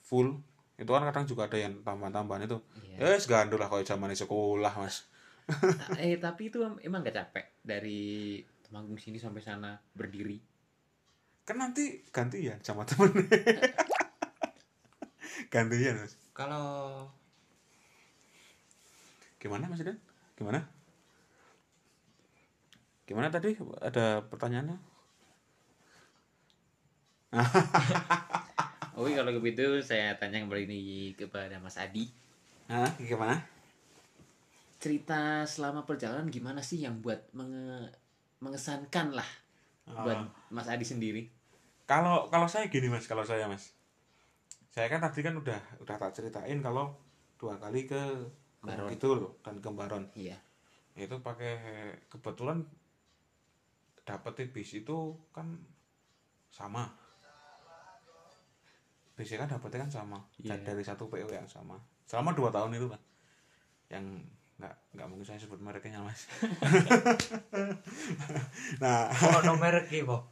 full 0.00 0.40
itu 0.80 0.88
kan 0.88 1.04
kadang 1.06 1.28
juga 1.28 1.46
ada 1.46 1.58
yang 1.60 1.76
tambahan-tambahan 1.84 2.48
itu 2.48 2.58
Iya. 2.96 3.10
ya 3.10 3.16
yes, 3.18 3.28
gandul 3.28 3.60
lah 3.60 3.68
kalau 3.68 3.84
zaman 3.84 4.12
sekolah 4.12 4.72
mas 4.76 5.08
Nah, 5.50 5.98
eh 5.98 6.14
tapi 6.22 6.46
itu 6.46 6.62
em- 6.62 6.78
emang 6.86 7.02
gak 7.02 7.18
capek 7.18 7.46
dari 7.66 8.38
Temanggung 8.62 8.94
sini 9.02 9.18
sampai 9.18 9.42
sana 9.42 9.74
berdiri 9.98 10.38
kan 11.42 11.58
nanti 11.58 12.06
gantian 12.14 12.62
sama 12.62 12.86
temen 12.86 13.10
gantian 15.52 15.98
mas 15.98 16.14
kalau 16.30 17.10
Gimana 19.40 19.72
Mas 19.72 19.80
Dan? 19.80 19.96
Gimana? 20.36 20.60
Gimana 23.08 23.32
tadi? 23.32 23.56
Ada 23.80 24.20
pertanyaannya? 24.28 24.76
Oke 28.98 29.14
kalau 29.14 29.30
begitu 29.38 29.78
saya 29.80 30.18
tanya 30.18 30.42
kembali 30.42 30.66
ini 30.66 30.80
kepada 31.14 31.56
Mas 31.62 31.78
Adi 31.78 32.10
Hah? 32.66 32.90
Gimana? 32.98 33.38
cerita 34.80 35.44
selama 35.44 35.84
perjalanan 35.84 36.32
gimana 36.32 36.64
sih 36.64 36.80
yang 36.80 37.04
buat 37.04 37.20
menge- 37.36 37.92
mengesankan 38.40 39.12
lah 39.12 39.28
buat 39.84 40.16
Oh. 40.16 40.28
Mas 40.48 40.66
Adi 40.66 40.82
sendiri 40.82 41.28
Kalau 41.84 42.30
kalau 42.30 42.46
saya 42.46 42.70
gini 42.70 42.86
Mas, 42.86 43.10
kalau 43.10 43.26
saya 43.26 43.50
Mas. 43.50 43.74
Saya 44.70 44.86
kan 44.86 45.02
tadi 45.02 45.26
kan 45.26 45.34
udah 45.34 45.58
udah 45.82 45.96
tak 45.98 46.14
ceritain 46.14 46.62
kalau 46.62 46.94
dua 47.34 47.58
kali 47.58 47.82
ke 47.82 47.98
Baron. 48.62 48.86
Kidul 48.86 49.26
dan 49.42 49.58
ke 49.58 49.66
Baron. 49.74 50.06
iya 50.14 50.38
Itu 50.94 51.18
pakai 51.18 51.58
kebetulan 52.06 52.62
dapet 54.06 54.54
bis 54.54 54.70
itu 54.70 55.18
kan 55.34 55.58
sama. 56.54 56.94
Kan 59.24 59.48
dapetnya 59.48 59.84
kan 59.86 59.90
sama. 59.90 60.18
Iya. 60.40 60.56
dari 60.60 60.84
satu 60.84 61.08
PO 61.08 61.28
yang 61.28 61.48
sama. 61.48 61.76
Selama 62.08 62.32
dua 62.32 62.48
tahun 62.48 62.76
itu 62.76 62.88
kan 62.88 63.00
yang 63.90 64.04
nggak 64.60 64.76
nggak 64.92 65.06
mungkin 65.08 65.24
saya 65.24 65.40
sebut 65.40 65.56
mereknya 65.64 66.04
mas. 66.04 66.28
Nah. 68.82 69.08
Oh 69.08 69.40
no 69.44 69.56
merek 69.56 69.88
po 70.04 70.28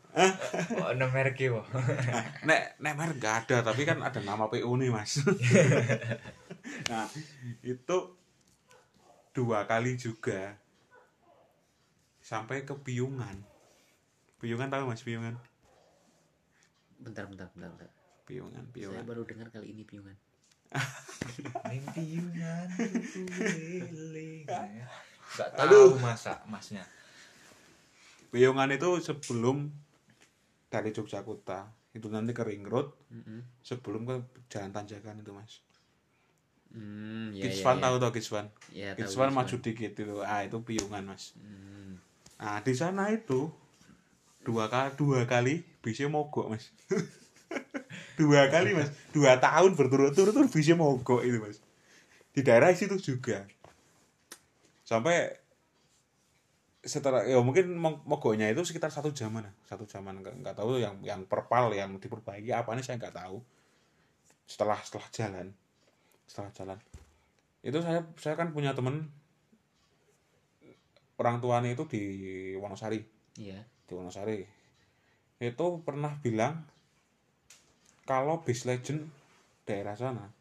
oh 0.85 0.92
no 0.97 1.07
merek 1.09 1.40
ya 1.40 1.49
po 1.57 1.62
nek 2.45 2.76
nek 2.76 2.95
merek 2.97 3.16
nggak 3.16 3.37
ada 3.49 3.57
tapi 3.64 3.88
kan 3.88 4.04
ada 4.04 4.21
nama 4.21 4.52
PO 4.52 4.68
nih 4.76 4.92
mas. 4.92 5.25
Nah 6.92 7.09
itu 7.64 7.99
dua 9.33 9.64
kali 9.64 9.97
juga 9.97 10.61
sampai 12.21 12.68
ke 12.68 12.76
Piungan 12.76 13.40
Piungan 14.38 14.68
tahu 14.68 14.92
mas? 14.92 15.00
Piungan 15.00 15.40
bentar 17.00 17.25
bentar 17.25 17.49
bentar, 17.57 17.73
bentar. 17.73 17.90
Piungan 18.28 18.61
saya 18.61 18.75
Piungan 18.76 19.04
baru 19.08 19.25
dengar 19.25 19.49
kali 19.49 19.73
ini 19.73 19.88
piungan 19.88 20.12
Yunan 21.97 22.68
keliling 22.76 24.44
nggak 25.32 25.49
Aduh. 25.56 25.97
tahu 25.97 26.04
masa 26.04 26.37
masnya 26.44 26.85
Piungan 28.28 28.68
itu 28.68 29.00
sebelum 29.00 29.73
dari 30.68 30.92
Yogyakarta 30.92 31.73
itu 31.97 32.06
nanti 32.12 32.37
ke 32.37 32.44
Ring 32.44 32.68
Road 32.68 32.92
Mm-mm. 33.08 33.40
sebelum 33.64 34.04
ke 34.04 34.16
Jalan 34.52 34.76
Tanjakan 34.76 35.25
itu 35.25 35.32
mas 35.32 35.64
Hmm, 36.68 37.32
ya, 37.32 37.49
Kids 37.49 37.64
ya, 37.64 37.73
ya. 37.73 37.80
tahu 37.80 37.97
tau 37.97 38.12
Kids 38.12 38.28
Fun 38.28 38.44
Ya, 38.68 38.92
Kids 38.92 39.16
tahu 39.16 39.25
Fun 39.25 39.32
Kids 39.32 39.37
maju 39.40 39.56
dikit 39.64 39.92
itu 39.97 40.16
ah 40.20 40.44
itu 40.44 40.61
Piungan 40.61 41.00
mas 41.08 41.32
Hmm. 41.32 41.97
Nah 42.37 42.61
di 42.61 42.76
sana 42.76 43.08
itu 43.08 43.49
dua 44.44 44.68
kali 44.68 44.92
dua 45.00 45.25
kali 45.25 45.64
bisa 45.80 46.04
mogok 46.12 46.52
mas. 46.52 46.68
dua 48.19 48.51
kali 48.51 48.75
mas, 48.75 48.91
dua 49.15 49.39
tahun 49.39 49.79
berturut-turut 49.79 50.35
tuh 50.35 50.51
bisa 50.51 50.75
mogok 50.75 51.23
itu 51.23 51.39
mas. 51.39 51.63
Di 52.35 52.43
daerah 52.43 52.75
situ 52.75 52.99
juga. 52.99 53.47
Sampai 54.83 55.39
setelah 56.79 57.23
ya 57.23 57.39
mungkin 57.43 57.75
mo- 57.75 58.01
mogoknya 58.03 58.49
itu 58.49 58.63
sekitar 58.65 58.89
satu 58.89 59.11
jaman 59.13 59.45
lah. 59.45 59.55
satu 59.67 59.85
jaman 59.85 60.23
nggak 60.23 60.35
nggak 60.41 60.55
tahu 60.57 60.79
yang 60.81 60.97
yang 61.03 61.21
perpal 61.27 61.69
yang 61.75 61.99
diperbaiki 61.99 62.49
apa 62.55 62.71
nih 62.73 62.85
saya 62.87 62.97
nggak 62.97 63.13
tahu 63.19 63.43
setelah 64.49 64.79
setelah 64.81 65.09
jalan 65.13 65.47
setelah 66.25 66.51
jalan 66.55 66.79
itu 67.61 67.77
saya 67.83 68.07
saya 68.17 68.39
kan 68.39 68.55
punya 68.55 68.73
temen 68.73 69.11
orang 71.19 71.43
tuanya 71.43 71.75
itu 71.75 71.85
di 71.91 72.03
Wonosari 72.57 73.03
Iya. 73.37 73.61
di 73.85 73.93
Wonosari 73.93 74.39
itu 75.39 75.67
pernah 75.85 76.15
bilang 76.19 76.63
kalau 78.09 78.41
bis 78.41 78.65
legend 78.65 79.05
daerah 79.62 79.93
sana 79.93 80.33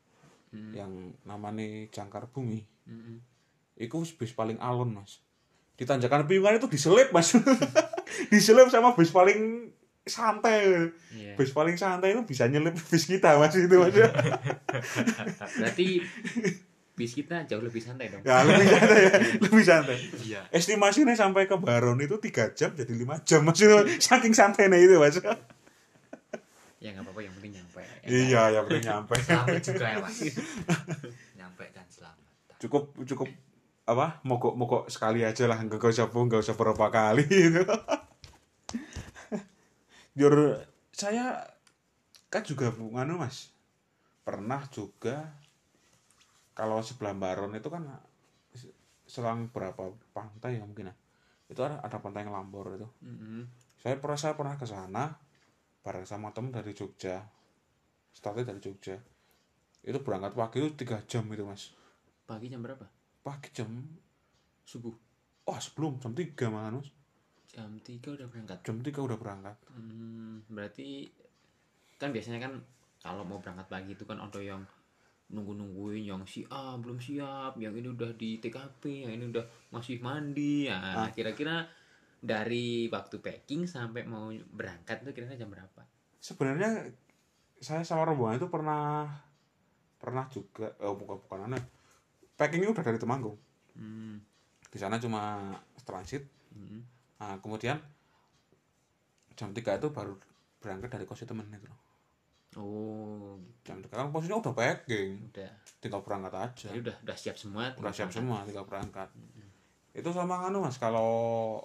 Hmm. 0.48 0.72
yang 0.72 0.92
namanya 1.28 1.68
Jangkar 1.92 2.32
Bumi 2.32 2.64
Mm-mm. 2.88 3.20
itu 3.76 4.00
bis 4.16 4.32
paling 4.32 4.56
alon 4.64 4.96
mas. 4.96 5.20
Di 5.76 5.84
tanjakan 5.84 6.24
piungan 6.24 6.56
itu 6.56 6.72
diselip 6.72 7.12
mas. 7.12 7.36
Diselip 8.32 8.72
sama 8.72 8.96
bis 8.96 9.12
paling 9.12 9.68
santai. 10.08 10.88
Iya. 11.12 11.36
bis 11.36 11.52
paling 11.52 11.76
santai 11.76 12.16
itu 12.16 12.24
bisa 12.24 12.48
nyelip 12.48 12.80
bis 12.80 13.04
kita 13.06 13.36
mas 13.36 13.60
itu 13.60 13.76
mas. 13.76 13.92
Berarti 15.60 16.00
bis 16.96 17.12
kita 17.12 17.44
jauh 17.44 17.62
lebih 17.62 17.84
santai 17.84 18.08
dong. 18.08 18.24
ya 18.24 18.42
lebih 18.42 18.68
santai 18.72 19.00
ya. 19.04 19.12
Lebih 19.44 19.64
santai. 19.68 19.98
Iya. 20.24 20.42
Estimasinya 20.50 21.12
sampai 21.12 21.46
ke 21.46 21.60
Baron 21.60 22.00
itu 22.00 22.16
tiga 22.18 22.56
jam 22.56 22.72
jadi 22.72 22.96
lima 22.96 23.20
jam 23.22 23.44
mas. 23.44 23.60
Itu 23.60 23.84
saking 24.00 24.32
santainya 24.32 24.80
itu 24.80 24.96
mas 24.96 25.20
Ya 26.78 26.94
nggak 26.94 27.10
apa-apa 27.10 27.22
yang 27.26 27.34
penting 27.42 27.54
nyampe. 27.58 27.82
iya 28.06 28.42
ya 28.54 28.60
penting 28.62 28.86
nyampe. 28.86 29.18
Selamat 29.18 29.62
juga 29.66 29.86
ya 29.90 29.98
mas. 29.98 30.18
Nyampe 31.34 31.66
dan 31.74 31.88
selamat. 31.90 32.32
Cukup 32.62 32.84
cukup 33.02 33.30
apa 33.88 34.20
mogok 34.22 34.54
mogok 34.54 34.84
sekali 34.94 35.26
aja 35.26 35.50
lah. 35.50 35.58
Nggak 35.58 35.82
usah 35.82 36.06
nggak 36.06 36.42
usah 36.46 36.54
berapa 36.54 36.86
kali. 36.94 37.26
Gitu 37.34 37.66
biar 40.18 40.66
saya 40.90 41.46
kan 42.34 42.42
juga 42.42 42.74
nganu 42.74 43.22
mas. 43.22 43.54
Pernah 44.26 44.66
juga 44.74 45.34
kalau 46.58 46.82
sebelah 46.82 47.14
Baron 47.14 47.54
itu 47.54 47.70
kan 47.70 47.86
selang 49.08 49.48
berapa 49.54 49.94
pantai 50.14 50.58
ya 50.58 50.66
mungkin 50.66 50.90
ya. 50.90 50.96
Itu 51.48 51.64
ada, 51.64 51.80
ada 51.80 51.98
pantai 52.02 52.28
Ngelambor 52.28 52.76
itu. 52.76 52.90
Mm-mm. 53.02 53.48
saya 53.78 54.02
pernah 54.02 54.20
saya 54.20 54.34
pernah 54.34 54.58
ke 54.58 54.66
sana 54.66 55.16
bareng 55.88 56.03
sama 56.03 56.36
temen 56.36 56.51
dari 56.51 56.75
Jogja. 56.75 57.24
Startnya 58.12 58.51
dari 58.51 58.60
Jogja. 58.60 59.00
Itu 59.79 60.03
berangkat 60.03 60.36
pagi 60.36 60.60
itu 60.60 60.75
tiga 60.75 61.00
jam 61.08 61.24
itu 61.32 61.48
mas. 61.48 61.72
Pagi 62.27 62.51
jam 62.51 62.60
berapa? 62.60 62.84
Pagi 63.24 63.56
jam 63.56 63.72
subuh? 64.67 64.91
Wah 65.48 65.63
sebelum 65.63 65.96
jam 66.03 66.12
tiga 66.12 66.51
mas. 66.51 66.91
Jam 67.48 67.72
3 67.79 68.03
udah 68.03 68.27
berangkat? 68.27 68.58
Jam 68.67 68.77
tiga 68.84 69.00
udah 69.01 69.17
berangkat. 69.17 69.56
Hmm, 69.72 70.44
berarti 70.51 71.08
kan 71.98 72.12
biasanya 72.12 72.44
kan 72.44 72.53
kalau 73.01 73.24
mau 73.24 73.39
berangkat 73.39 73.65
pagi 73.72 73.96
itu 73.96 74.03
kan 74.03 74.20
ada 74.20 74.38
yang 74.38 74.62
nunggu-nungguin 75.27 76.06
yang 76.06 76.22
siap 76.27 76.77
belum 76.84 77.00
siap, 77.01 77.56
yang 77.58 77.74
ini 77.74 77.88
udah 77.89 78.13
di 78.13 78.38
TKP, 78.38 79.08
yang 79.08 79.12
ini 79.17 79.32
udah 79.32 79.41
masih 79.74 79.98
mandi. 80.03 80.70
Nah, 80.70 81.08
Ah. 81.08 81.10
kira-kira 81.10 81.65
dari 82.18 82.90
waktu 82.90 83.22
packing 83.22 83.66
sampai 83.66 84.04
mau 84.04 84.28
berangkat 84.52 85.06
itu 85.06 85.12
kira-kira 85.14 85.38
jam 85.38 85.50
berapa? 85.50 85.82
sebenarnya 86.18 86.90
saya 87.58 87.82
sama 87.82 88.06
rombongan 88.06 88.38
itu 88.38 88.48
pernah 88.50 89.06
pernah 89.98 90.26
juga 90.30 90.70
oh 90.82 90.94
bukan 90.94 91.18
bukan 91.24 91.40
aneh 91.46 91.64
packingnya 92.34 92.70
udah 92.70 92.84
dari 92.84 92.98
Temanggung 92.98 93.38
Hmm. 93.74 94.18
di 94.68 94.78
sana 94.82 94.98
cuma 94.98 95.54
transit 95.86 96.26
hmm. 96.50 96.82
nah 97.22 97.38
kemudian 97.38 97.78
jam 99.38 99.54
3 99.54 99.62
itu 99.78 99.88
baru 99.94 100.18
berangkat 100.58 100.90
dari 100.90 101.06
kos 101.06 101.22
temen 101.22 101.46
itu 101.54 101.70
loh. 101.70 101.78
Oh, 102.58 103.38
jam 103.62 103.78
3 103.78 103.86
kan 103.88 104.10
posisinya 104.10 104.42
udah 104.42 104.54
packing 104.58 105.30
udah. 105.30 105.52
tinggal 105.78 106.02
berangkat 106.02 106.34
aja 106.34 106.74
Jadi 106.74 106.90
udah 106.90 106.98
udah 107.06 107.14
siap 107.14 107.38
semua. 107.38 107.70
udah 107.78 107.94
siap 107.94 108.10
berangkat. 108.10 108.18
semua 108.18 108.38
tinggal 108.50 108.66
berangkat 108.66 109.10
itu 109.94 110.10
sama 110.10 110.50
anu 110.50 110.66
mas 110.66 110.82
kalau 110.82 111.62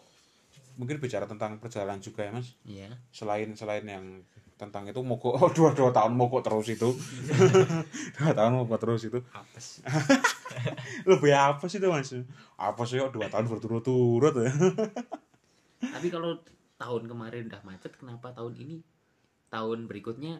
mungkin 0.74 0.96
bicara 0.98 1.24
tentang 1.24 1.56
perjalanan 1.56 1.98
juga 1.98 2.24
ya 2.24 2.32
mas 2.32 2.54
Iya. 2.62 2.88
selain 3.10 3.52
selain 3.52 3.84
yang 3.84 4.04
tentang 4.56 4.86
itu 4.86 5.00
mogok 5.00 5.34
oh, 5.34 5.50
dua 5.56 5.72
dua 5.72 5.90
tahun 5.90 6.12
mogok 6.12 6.42
terus 6.42 6.68
itu 6.68 6.90
dua 8.16 8.30
tahun 8.32 8.52
mogok 8.58 8.78
terus 8.78 9.02
itu 9.04 9.18
Apes. 9.32 9.82
lebih 11.10 11.32
apa 11.32 11.64
sih 11.66 11.76
itu 11.76 11.88
mas 11.88 12.12
apa 12.54 12.82
sih 12.84 12.96
kok 12.96 13.10
dua 13.10 13.26
tahun 13.26 13.48
berturut-turut 13.48 14.34
ya 14.36 14.52
Tapi 15.82 16.08
kalau 16.08 16.38
tahun 16.78 17.06
kemarin 17.06 17.46
udah 17.46 17.62
macet, 17.62 17.94
kenapa 17.94 18.30
tahun 18.30 18.54
ini 18.54 18.76
tahun 19.50 19.86
berikutnya 19.86 20.38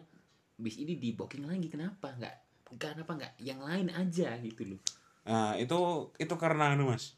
bis 0.54 0.78
ini 0.78 0.94
di 0.94 1.14
booking 1.14 1.46
lagi? 1.46 1.66
Kenapa? 1.66 2.14
Nggak 2.14 2.34
kenapa 2.78 3.12
nggak 3.18 3.32
yang 3.38 3.58
lain 3.58 3.90
aja 3.90 4.38
gitu 4.38 4.64
loh? 4.64 4.80
nah 5.22 5.54
itu 5.54 5.78
itu 6.18 6.34
karena 6.34 6.74
anu 6.74 6.90
mas 6.90 7.14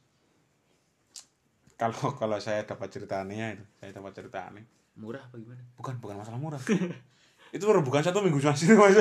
kalau 1.74 1.94
kalau 2.20 2.38
saya 2.38 2.62
dapat 2.62 2.88
ceritanya 2.88 3.52
itu 3.52 3.64
saya 3.76 3.90
dapat 3.92 4.12
ceritanya 4.14 4.62
Murah 4.94 5.20
apa 5.20 5.34
gimana? 5.36 5.58
bukan 5.74 5.94
bukan 5.98 6.16
masalah 6.16 6.38
murah 6.38 6.62
itu 7.54 7.62
baru 7.62 7.80
bukan 7.80 8.00
satu 8.00 8.18
minggu 8.20 8.38
mas 8.44 8.60
itu 8.60 8.72
mas 8.72 8.94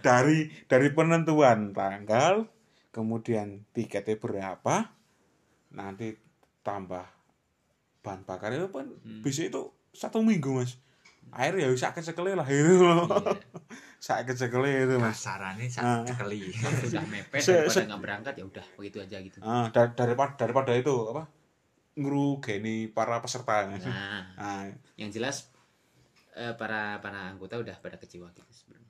dari 0.00 0.38
dari 0.64 0.88
penentuan 0.90 1.70
tanggal 1.72 2.46
kemudian 2.90 3.62
tiketnya 3.70 4.16
berapa 4.16 4.90
nanti 5.70 6.16
tambah 6.60 7.04
bahan 8.00 8.22
bakar 8.24 8.50
itu 8.52 8.68
pun 8.68 8.86
Hmm. 8.98 9.20
bisa 9.20 9.44
itu 9.44 9.60
satu 9.92 10.20
minggu 10.20 10.50
mas 10.54 10.78
air 11.30 11.52
ya 11.54 11.68
bisa 11.68 11.92
kecekele 11.92 12.32
lah 12.32 12.46
itu 12.46 12.78
loh 12.78 13.04
Iya. 13.04 13.36
saya 13.98 14.22
kecekele 14.24 14.86
itu 14.86 14.94
mas 14.96 15.18
kasarannya 15.18 15.66
Ah. 15.68 16.00
sangat 16.00 16.14
sekali 16.14 16.38
udah 16.48 17.04
mepet 17.04 17.40
daripada 17.42 17.82
nggak 17.84 18.00
berangkat 18.00 18.34
ya 18.34 18.44
udah 18.46 18.66
begitu 18.74 18.96
aja 18.98 19.16
gitu. 19.18 19.36
ah, 19.40 19.66
dar- 19.68 19.92
daripada 19.92 20.32
daripada 20.36 20.72
itu 20.72 20.94
apa 21.10 21.28
ngerugeni 21.98 22.86
para 22.86 23.18
peserta 23.18 23.66
Nah, 23.66 23.74
nah, 24.38 24.62
yang 24.94 25.10
jelas 25.10 25.50
eh, 26.32 26.54
para 26.54 26.96
para 26.98 27.28
anggota 27.28 27.58
udah 27.58 27.74
pada 27.76 27.96
kecewa 27.96 28.30
gitu 28.30 28.46
sebenarnya. 28.48 28.86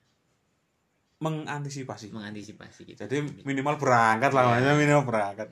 mengantisipasi 1.19 2.13
Mengantisipasi 2.13 2.81
gitu. 2.85 3.01
jadi 3.03 3.19
minimal 3.43 3.75
berangkat 3.75 4.31
lah 4.31 4.39
Iya. 4.39 4.49
maksudnya 4.53 4.75
minimal 4.77 5.03
berangkat 5.03 5.47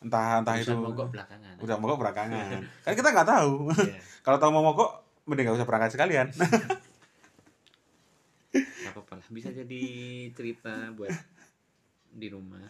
entah 0.00 0.40
entah 0.40 0.54
Urusan 0.56 0.72
itu 0.72 0.74
mogok 0.80 1.08
belakangan. 1.10 1.54
udah 1.58 1.76
mogok 1.76 1.98
belakangan 2.00 2.58
kan 2.86 2.92
kita 2.92 3.08
nggak 3.10 3.28
tahu 3.28 3.52
Iya. 3.76 3.98
kalau 4.24 4.38
tahu 4.38 4.50
mau 4.50 4.64
mogok 4.64 4.90
mending 5.22 5.44
nggak 5.44 5.58
usah 5.58 5.68
berangkat 5.68 5.90
sekalian 5.90 6.26
Gak 8.52 8.92
apa-apa 8.92 9.12
lah. 9.16 9.26
Bisa 9.28 9.48
jadi 9.48 9.82
cerita 10.30 10.92
buat 10.92 11.08
di 12.10 12.28
rumah. 12.28 12.60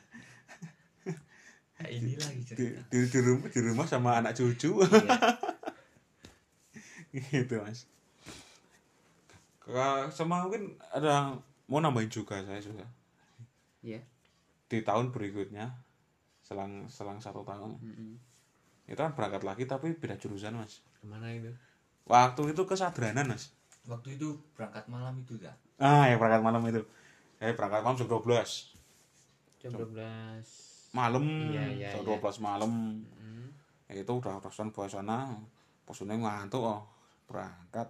Nah, 1.82 1.90
ini 1.90 2.14
lagi 2.14 2.42
cerita. 2.46 2.78
di, 2.94 2.98
di 3.10 3.18
rumah 3.18 3.48
di 3.50 3.60
rumah 3.60 3.86
sama 3.90 4.10
anak 4.22 4.38
cucu. 4.38 4.78
Iya. 7.10 7.26
gitu 7.42 7.58
mas. 7.58 7.90
Sama 10.14 10.46
mungkin 10.46 10.78
ada 10.94 11.42
mau 11.66 11.82
nambahin 11.82 12.06
juga 12.06 12.38
saya 12.46 12.62
juga. 12.62 12.86
Iya. 13.82 13.98
di 14.70 14.78
tahun 14.80 15.10
berikutnya 15.10 15.74
selang 16.40 16.86
selang 16.86 17.18
satu 17.18 17.42
tahun. 17.42 17.76
Mm-mm. 17.82 18.14
itu 18.88 18.98
kan 18.98 19.12
berangkat 19.12 19.42
lagi 19.42 19.66
tapi 19.66 19.92
beda 19.98 20.16
jurusan 20.16 20.54
mas. 20.54 20.80
Ke 20.96 21.04
mana 21.04 21.34
itu? 21.34 21.50
waktu 22.06 22.54
itu 22.54 22.62
ke 22.62 22.78
Sadranan 22.78 23.26
mas. 23.34 23.50
Waktu 23.90 24.16
itu 24.16 24.38
berangkat 24.54 24.86
malam 24.86 25.18
itu 25.18 25.34
ya 25.42 25.52
ah 25.82 26.06
yang 26.06 26.22
berangkat 26.22 26.42
malam 26.46 26.62
itu. 26.70 26.82
Saya 27.42 27.58
berangkat 27.58 27.80
malam 27.82 27.98
jam 27.98 28.06
12 28.06 28.72
Jam 29.66 29.70
12 29.74 30.71
malam 30.92 31.24
Iya, 31.24 31.64
iya, 31.72 31.88
jam 31.90 32.04
iya. 32.04 32.20
12 32.20 32.36
malam 32.38 32.70
Mm. 33.16 33.48
ya 33.88 33.92
itu 33.98 34.12
udah 34.12 34.38
terusan 34.38 34.70
bawa 34.70 34.86
sana. 34.86 35.18
Posisinya 35.82 36.14
ngantuk 36.16 36.60
oh 36.60 36.84
berangkat. 37.26 37.88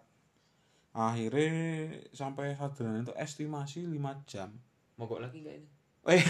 Akhirnya 0.93 1.89
sampai 2.11 2.53
Sadranan 2.53 3.03
itu 3.03 3.13
estimasi 3.15 3.85
5 3.85 4.13
jam. 4.25 4.49
Mogok 4.97 5.21
lagi 5.21 5.41
nggak 5.41 5.57
ini? 5.57 5.69
eh. 6.05 6.19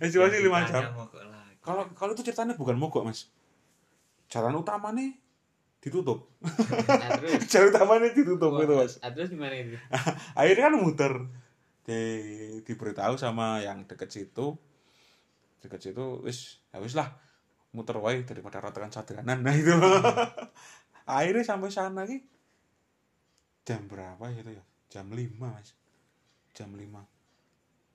Estimasi 0.00 0.36
5 0.42 0.70
jam. 0.70 0.82
kalau 1.60 1.84
kalau 1.92 2.10
itu 2.14 2.22
ceritanya 2.24 2.56
bukan 2.56 2.74
mogok 2.74 3.04
mas. 3.04 3.28
Jalan 4.30 4.56
utama 4.56 4.90
nih 4.90 5.12
ditutup. 5.80 6.28
Nah, 6.40 7.20
jalan 7.52 7.68
utamanya 7.68 8.08
ditutup 8.12 8.52
Wah, 8.52 8.64
itu 8.64 8.72
mas. 8.76 8.92
ah, 9.00 9.10
terus 9.12 9.28
gimana 9.28 9.52
itu? 9.56 9.76
akhirnya 10.38 10.68
kan 10.68 10.74
muter 10.76 11.12
di 11.90 12.02
diberitahu 12.62 13.18
sama 13.18 13.58
yang 13.58 13.82
deket 13.82 14.06
situ. 14.14 14.54
Deket 15.58 15.90
situ 15.90 16.22
wis 16.22 16.62
ya 16.70 16.78
wis 16.78 16.94
lah 16.94 17.10
muter 17.74 17.98
wae 17.98 18.22
daripada 18.22 18.62
ratakan 18.62 18.94
sadranan 18.94 19.42
nah 19.42 19.50
itu. 19.50 19.74
Akhirnya 21.10 21.42
sampai 21.42 21.74
sana 21.74 22.06
ki 22.06 22.22
jam 23.66 23.90
berapa 23.90 24.22
gitu 24.38 24.54
ya? 24.54 24.64
Jam 24.86 25.10
5 25.10 25.34
mas. 25.42 25.74
Jam 26.54 26.70
5 26.70 26.86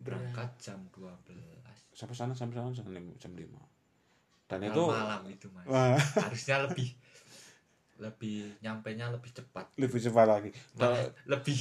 berangkat 0.03 0.51
jam 0.59 0.79
12 0.91 1.95
sampai 1.95 2.15
sana 2.15 2.35
sampai 2.35 2.59
sana 2.59 2.75
jam 2.75 2.83
5 2.83 3.15
jam 3.23 3.31
5 3.31 3.47
dan 4.45 4.61
malam, 4.61 4.69
itu 4.69 4.83
malam 4.85 5.21
itu 5.25 5.47
mas. 5.49 5.65
Wah, 5.65 5.97
harusnya 6.27 6.61
lebih 6.69 6.93
lebih 7.95 8.59
nyampe 8.61 8.93
nya 8.93 9.09
lebih 9.09 9.31
cepat. 9.33 9.71
Lebih 9.79 9.99
cepat 10.03 10.25
lagi. 10.27 10.51
Malah 10.77 11.09
lebih. 11.25 11.57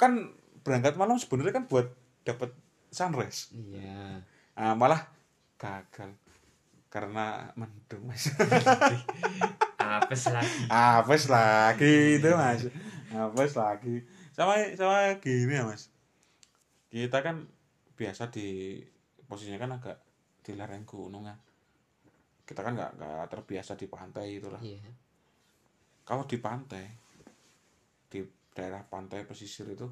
Kan 0.00 0.34
berangkat 0.64 0.96
malam 0.96 1.20
sebenarnya 1.20 1.60
kan 1.60 1.64
buat 1.68 1.92
dapat 2.24 2.50
sunrise. 2.88 3.52
Iya. 3.52 4.24
Ah, 4.56 4.72
malah 4.72 5.04
gagal 5.60 6.16
karena 6.88 7.52
mendung 7.54 8.08
mas. 8.08 8.32
Apes 9.78 10.32
lagi. 10.32 10.58
Apes 10.72 11.24
lagi 11.28 12.18
itu 12.18 12.30
mas. 12.32 12.66
Apes 13.12 13.54
lagi. 13.54 14.02
Sama 14.32 14.58
sama 14.74 15.20
gini 15.20 15.54
ya 15.54 15.68
mas. 15.68 15.92
Kita 16.88 17.20
kan 17.20 17.44
biasa 17.94 18.32
di 18.32 18.80
posisinya 19.28 19.60
kan 19.60 19.70
agak 19.78 19.96
di 20.44 20.52
lereng 20.58 20.84
gunung 20.84 21.24
kan 21.24 21.38
kita 22.44 22.60
kan 22.60 22.76
nggak 22.76 22.92
nggak 23.00 23.28
terbiasa 23.32 23.72
di 23.74 23.88
pantai 23.88 24.36
itulah. 24.36 24.60
Iya. 24.60 24.84
kalau 26.04 26.28
di 26.28 26.36
pantai 26.36 26.84
di 28.12 28.20
daerah 28.52 28.84
pantai 28.84 29.24
pesisir 29.24 29.64
itu 29.72 29.88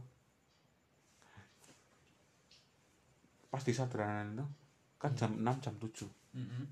pas 3.52 3.60
di 3.60 3.76
Sadranan 3.76 4.32
itu 4.32 4.46
kan 4.96 5.12
jam 5.12 5.36
6 5.36 5.44
jam 5.60 5.74
7 5.76 6.08
Mm-mm. 6.40 6.64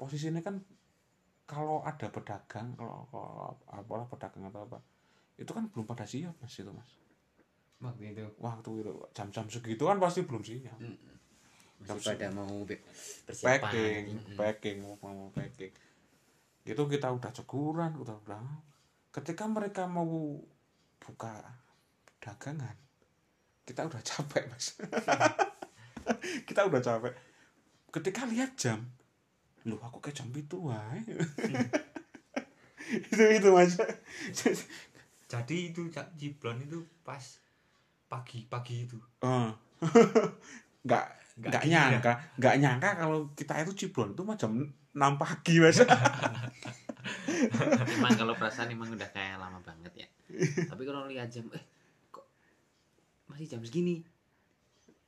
posisinya 0.00 0.40
kan 0.40 0.56
kalau 1.44 1.84
ada 1.84 2.08
pedagang 2.08 2.72
kalau, 2.74 3.04
kalau 3.12 3.52
apalah 3.68 4.08
pedagang 4.08 4.48
atau 4.48 4.64
apa 4.64 4.80
itu 5.36 5.52
kan 5.52 5.68
belum 5.68 5.84
pada 5.84 6.08
siap 6.08 6.32
mas 6.40 6.56
itu 6.56 6.72
mas. 6.72 6.96
Waktu 7.76 8.16
itu. 8.16 8.24
Waktu 8.40 8.70
itu 8.80 8.92
jam-jam 9.12 9.44
segitu 9.52 9.84
kan 9.84 10.00
pasti 10.00 10.24
belum 10.24 10.40
siap. 10.40 10.80
Masih 10.80 11.92
Jam 11.92 11.98
pada 12.00 12.28
mau 12.32 12.64
persiapan. 12.64 13.44
packing 13.44 14.04
Mm-mm. 14.16 14.36
packing 14.40 14.76
mau 14.80 14.96
mau 15.04 15.28
packing. 15.36 15.76
Itu 16.64 16.82
kita 16.88 17.12
udah 17.12 17.30
ceguran 17.36 18.00
udah 18.00 18.16
udah. 18.24 18.40
Ketika 19.12 19.44
mereka 19.44 19.84
mau 19.84 20.40
buka 21.04 21.36
dagangan 22.24 22.74
kita 23.68 23.84
udah 23.86 24.00
capek 24.02 24.48
mas 24.48 24.78
kita 26.48 26.66
udah 26.66 26.80
capek. 26.80 27.14
Ketika 27.90 28.28
lihat 28.28 28.54
jam 28.58 28.82
lu 29.66 29.74
aku 29.82 29.98
kayak 29.98 30.22
jam 30.22 30.30
itu 30.30 30.56
wae. 30.62 31.02
Itu 32.86 33.18
itu 33.18 33.50
mas. 33.50 33.74
Jadi 35.32 35.74
itu 35.74 35.90
Cak 35.90 36.14
Ciblon 36.14 36.62
itu 36.62 36.86
pas 37.02 37.18
pagi-pagi 38.06 38.86
itu. 38.86 38.94
Oh. 39.26 39.50
nggak 40.86 41.04
Nggak 41.36 41.50
nggak 41.50 41.62
dingin 41.68 42.00
nyangka 42.00 42.12
nggak 42.40 42.54
nyangka 42.62 42.90
kalau 42.96 43.28
kita 43.36 43.60
itu 43.60 43.72
ciblon 43.76 44.16
itu 44.16 44.24
mah 44.24 44.40
jam 44.40 44.56
6 44.56 45.20
pagi 45.20 45.60
mas. 45.60 45.82
Emang 47.98 48.14
kalau 48.16 48.32
perasaan 48.38 48.72
emang 48.72 48.88
udah 48.94 49.10
kayak 49.10 49.36
lama 49.36 49.58
banget 49.60 50.06
ya. 50.06 50.08
Tapi 50.70 50.82
kalau 50.86 51.10
lihat 51.10 51.28
jam 51.28 51.44
eh 51.52 51.60
kok 52.08 52.24
masih 53.28 53.50
jam 53.50 53.60
segini 53.66 54.00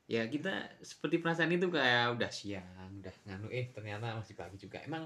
ya 0.08 0.24
kita 0.24 0.80
seperti 0.80 1.20
perasaan 1.20 1.52
itu 1.52 1.68
kayak 1.68 2.16
udah 2.16 2.32
siang 2.32 2.96
udah 3.04 3.12
nganu 3.28 3.52
eh 3.52 3.68
ternyata 3.70 4.16
masih 4.16 4.34
pagi 4.34 4.56
juga. 4.56 4.80
Emang 4.80 5.04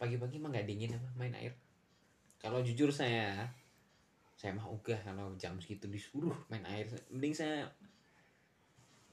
pagi-pagi 0.00 0.40
emang 0.40 0.56
nggak 0.56 0.66
dingin 0.66 0.96
apa 0.96 1.08
main 1.20 1.36
air? 1.36 1.52
Kalau 2.40 2.64
jujur 2.64 2.88
saya 2.88 3.46
saya 4.40 4.56
mah 4.58 4.66
ogah 4.66 4.98
kalau 5.04 5.36
jam 5.38 5.60
segitu 5.60 5.86
disuruh 5.86 6.34
main 6.48 6.64
air. 6.64 6.88
Mending 7.12 7.36
saya 7.36 7.68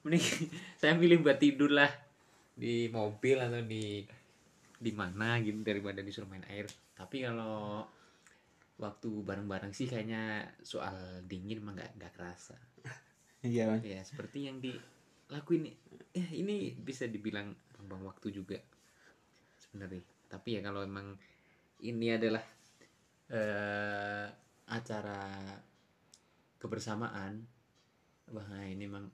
mending 0.07 0.23
saya 0.79 0.95
pilih 0.95 1.19
buat 1.19 1.37
tidur 1.37 1.75
lah 1.75 1.91
di 2.55 2.87
mobil 2.87 3.37
atau 3.43 3.59
di 3.59 4.07
di 4.79 4.91
mana 4.95 5.35
gitu 5.43 5.59
daripada 5.61 5.99
disuruh 5.99 6.31
main 6.31 6.47
air. 6.47 6.65
Tapi 6.95 7.27
kalau 7.27 7.83
waktu 8.79 9.11
bareng-bareng 9.27 9.75
sih 9.75 9.91
kayaknya 9.91 10.47
soal 10.63 10.95
dingin 11.27 11.59
emang 11.59 11.75
nggak 11.75 11.91
nggak 11.99 12.13
kerasa. 12.15 12.55
Iya 13.39 13.79
ya 13.83 14.03
seperti 14.03 14.51
yang 14.51 14.59
dilakuin 15.29 15.69
ya 16.11 16.27
ini 16.33 16.73
bisa 16.73 17.05
dibilang 17.05 17.53
buang 17.85 18.03
waktu 18.09 18.33
juga 18.33 18.57
sebenarnya 19.61 20.01
tapi 20.25 20.57
ya 20.57 20.61
kalau 20.65 20.81
emang 20.81 21.13
ini 21.85 22.07
adalah 22.17 22.41
eh, 23.29 24.27
acara 24.69 25.21
kebersamaan 26.59 27.33
wah 28.29 28.49
ini 28.65 28.85
emang 28.85 29.05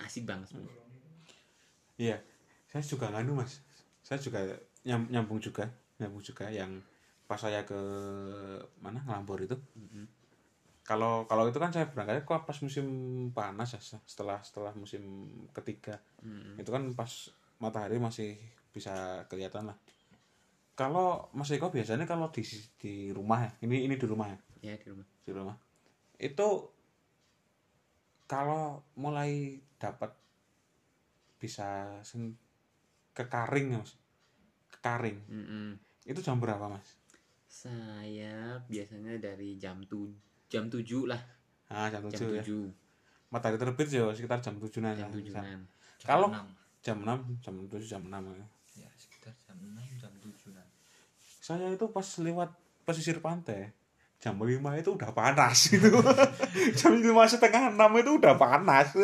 asik 0.00 0.26
banget 0.26 0.50
sebenarnya. 0.50 0.82
iya 1.98 2.16
saya 2.70 2.82
juga 2.82 3.06
nganu 3.14 3.38
mas 3.38 3.62
saya 4.02 4.18
juga 4.18 4.40
nyam- 4.82 5.08
nyambung 5.10 5.38
juga 5.38 5.64
nyambung 5.98 6.22
juga 6.22 6.50
yang 6.50 6.82
pas 7.26 7.38
saya 7.40 7.62
ke 7.64 7.78
mana 8.82 9.00
ngelambor 9.06 9.38
itu 9.46 9.56
Mm-mm. 9.78 10.04
Kalau 10.84 11.24
kalau 11.24 11.48
itu 11.48 11.56
kan 11.56 11.72
saya 11.72 11.88
berangkatnya 11.88 12.28
kok 12.28 12.44
pas 12.44 12.58
musim 12.60 12.86
panas 13.32 13.72
ya 13.72 13.80
setelah 14.04 14.44
setelah 14.44 14.72
musim 14.76 15.02
ketiga. 15.56 15.96
Mm-mm. 16.20 16.60
itu 16.60 16.68
kan 16.68 16.84
pas 16.92 17.08
matahari 17.56 17.96
masih 17.96 18.36
bisa 18.68 19.24
kelihatan 19.32 19.72
lah. 19.72 19.78
Kalau 20.76 21.30
Mas 21.32 21.48
Eko 21.54 21.70
biasanya 21.72 22.04
kalau 22.04 22.28
di 22.28 22.44
di 22.76 23.08
rumah 23.14 23.48
ya 23.48 23.50
ini 23.64 23.88
ini 23.88 23.96
di 23.96 24.04
rumah 24.04 24.28
ya? 24.28 24.38
Ya 24.60 24.74
di 24.76 24.86
rumah. 24.92 25.06
Di 25.24 25.32
rumah. 25.32 25.56
Itu 26.20 26.68
kalau 28.28 28.84
mulai 29.00 29.56
dapat 29.80 30.12
bisa 31.40 32.00
sing 32.04 32.36
kekaring 33.16 33.72
ya 33.72 33.78
mas? 33.80 33.96
Kekaring 34.68 35.18
Mm-mm. 35.30 35.78
itu 36.04 36.20
jam 36.20 36.36
berapa 36.42 36.68
mas? 36.68 36.98
Saya 37.48 38.60
biasanya 38.68 39.16
dari 39.22 39.56
jam 39.56 39.80
tu 39.86 40.10
jam 40.48 40.68
7 40.68 40.82
lah. 41.06 41.20
Ah 41.68 41.88
jam 41.88 42.04
jam 42.04 42.10
tujuh 42.12 42.28
ya. 42.36 42.42
7 42.44 42.70
matahari 43.32 43.58
terbit 43.58 43.88
ya 43.90 44.06
sekitar 44.14 44.38
jam 44.38 44.54
tujuan 44.62 44.94
jam 44.94 45.06
ya 45.06 45.06
7 45.10 45.26
Bisa. 45.26 45.40
an 45.42 45.60
Jam 45.98 46.06
Kalau- 46.06 46.30
6. 46.30 46.46
jam 46.84 46.96
enam 47.02 47.18
jam 47.42 47.54
tujuh 47.66 47.88
jam 47.88 48.02
enam 48.06 48.22
ya. 48.30 48.46
ya 48.84 48.90
sekitar 48.94 49.34
jam 49.42 49.56
6 49.58 49.74
jam 49.98 50.12
7 50.22 50.54
nah. 50.54 50.66
saya 51.42 51.66
itu 51.72 51.86
pas 51.90 52.06
lewat 52.22 52.50
pesisir 52.84 53.18
pantai 53.18 53.72
jam 54.22 54.38
lima 54.38 54.72
itu 54.78 54.94
udah 54.94 55.12
panas 55.12 55.68
itu. 55.76 55.90
Jam 56.72 56.96
lima 56.96 57.28
setengah 57.28 57.76
enam 57.76 57.92
itu 57.98 58.16
udah 58.16 58.32
panas. 58.36 58.96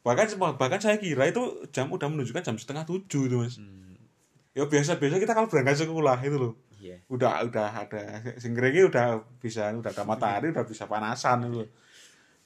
Bahkan 0.00 0.26
bahkan 0.56 0.80
saya 0.80 0.96
kira 0.96 1.28
itu 1.28 1.40
jam 1.72 1.88
udah 1.88 2.08
menunjukkan 2.08 2.40
jam 2.44 2.56
setengah 2.56 2.84
tujuh 2.84 3.28
itu 3.28 3.36
mas. 3.36 3.56
Hmm, 3.56 3.96
ya 4.52 4.64
biasa 4.64 4.96
biasa 4.96 5.16
kita 5.16 5.32
kalau 5.32 5.48
berangkat 5.48 5.80
sekolah 5.80 6.16
itu 6.20 6.36
loh 6.36 6.52
iya. 6.80 6.96
Udah 7.12 7.44
udah 7.44 7.68
ada. 7.84 8.24
Singkringi 8.40 8.88
udah 8.88 9.20
bisa 9.38 9.68
udah 9.76 9.92
ada 9.92 10.04
matahari 10.08 10.48
udah 10.48 10.64
bisa 10.64 10.88
panasan 10.88 11.52
itu 11.52 11.68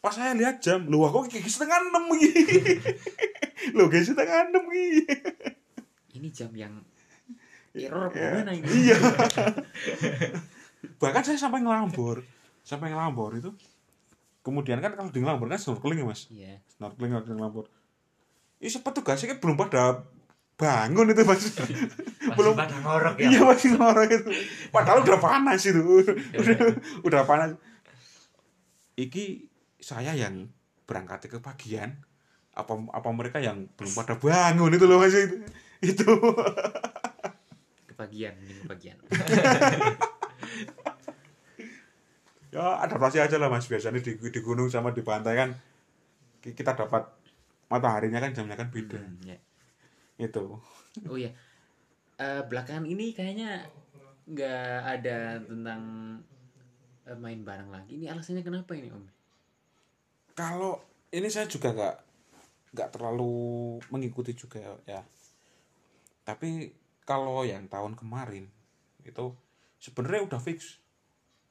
pas 0.04 0.12
saya 0.12 0.36
lihat 0.36 0.60
jam 0.60 0.84
lu 0.84 1.00
aku 1.00 1.24
kayak 1.32 1.48
setengah 1.48 1.80
enam 1.80 2.12
gini 2.12 2.76
lu 3.72 3.88
kayak 3.88 4.04
setengah 4.04 4.52
enam 4.52 4.68
gini 4.68 5.00
ini 6.12 6.28
jam 6.28 6.52
yang 6.52 6.76
error 7.72 8.12
Ya. 8.12 8.38
mana 8.38 8.54
ini? 8.54 8.68
Iya. 8.68 9.00
Bahkan 11.02 11.22
saya 11.24 11.40
sampai 11.40 11.64
ngelambur 11.64 12.22
sampai 12.62 12.92
ngelambur 12.92 13.34
itu. 13.34 13.50
Kemudian 14.44 14.78
kan 14.84 14.92
kalau 14.94 15.10
di 15.10 15.24
ngelambur 15.24 15.48
kan 15.50 15.58
snorkeling 15.58 16.04
ya 16.04 16.06
mas? 16.06 16.28
Iya. 16.30 16.60
Snorkeling 16.76 17.24
di 17.24 17.32
ngelambur 17.34 17.66
ini 18.64 18.80
petugasnya 18.80 19.36
kan 19.36 19.38
belum 19.44 19.56
pada 19.60 20.04
bangun 20.54 21.10
itu 21.10 21.22
mas. 21.22 21.42
Masih 21.42 21.82
Belum- 22.38 22.54
pada 22.54 22.76
ngorok 22.78 23.14
ya? 23.18 23.26
Iya 23.26 23.40
masih 23.42 23.70
orang 23.74 24.06
itu. 24.06 24.30
Padahal 24.70 25.02
udah 25.02 25.18
panas 25.18 25.60
itu. 25.62 25.80
Udah, 26.40 26.56
udah 27.02 27.20
panas. 27.24 27.50
Iki 28.94 29.50
saya 29.78 30.14
yang 30.14 30.48
berangkat 30.84 31.26
ke 31.26 31.38
pagian 31.38 31.98
apa 32.54 32.70
apa 32.88 33.08
mereka 33.10 33.42
yang 33.42 33.66
belum 33.74 33.92
pada 33.92 34.14
bangun 34.14 34.70
itu 34.70 34.86
loh 34.86 34.98
mas 34.98 35.10
itu. 35.12 35.42
Itu. 35.82 36.06
Kepagian 37.90 38.34
ini 38.38 38.54
kepagian 38.62 38.96
ya 42.54 42.78
adaptasi 42.80 43.18
aja 43.18 43.36
lah 43.36 43.50
mas. 43.50 43.66
Biasanya 43.66 43.98
di, 43.98 44.14
di 44.14 44.40
gunung 44.40 44.70
sama 44.70 44.94
di 44.94 45.02
pantai 45.02 45.34
kan 45.34 45.50
ki- 46.40 46.54
kita 46.54 46.74
dapat 46.74 47.02
mataharinya 47.66 48.18
kan 48.18 48.30
jamnya 48.30 48.54
kan 48.54 48.70
beda. 48.70 48.98
Hmm, 48.98 49.18
ya. 49.26 49.38
Itu 50.18 50.44
oh 51.10 51.18
iya. 51.18 51.34
Eh, 52.14 52.42
belakangan 52.46 52.86
ini 52.86 53.10
kayaknya 53.10 53.66
nggak 54.30 54.76
ada 54.86 55.42
tentang 55.42 55.82
eh, 57.10 57.18
main 57.18 57.42
bareng 57.42 57.74
lagi. 57.74 57.98
Ini 57.98 58.14
alasannya 58.14 58.46
kenapa 58.46 58.78
ini 58.78 58.94
om? 58.94 59.02
Kalau 60.38 60.78
ini 61.10 61.26
saya 61.26 61.50
juga 61.50 61.74
nggak 61.74 61.96
nggak 62.74 62.90
terlalu 62.94 63.34
mengikuti 63.90 64.38
juga 64.38 64.62
ya. 64.86 65.02
Tapi 66.22 66.70
kalau 67.02 67.42
yang 67.42 67.66
tahun 67.66 67.98
kemarin 67.98 68.46
itu 69.02 69.34
sebenarnya 69.82 70.22
udah 70.30 70.40
fix. 70.40 70.78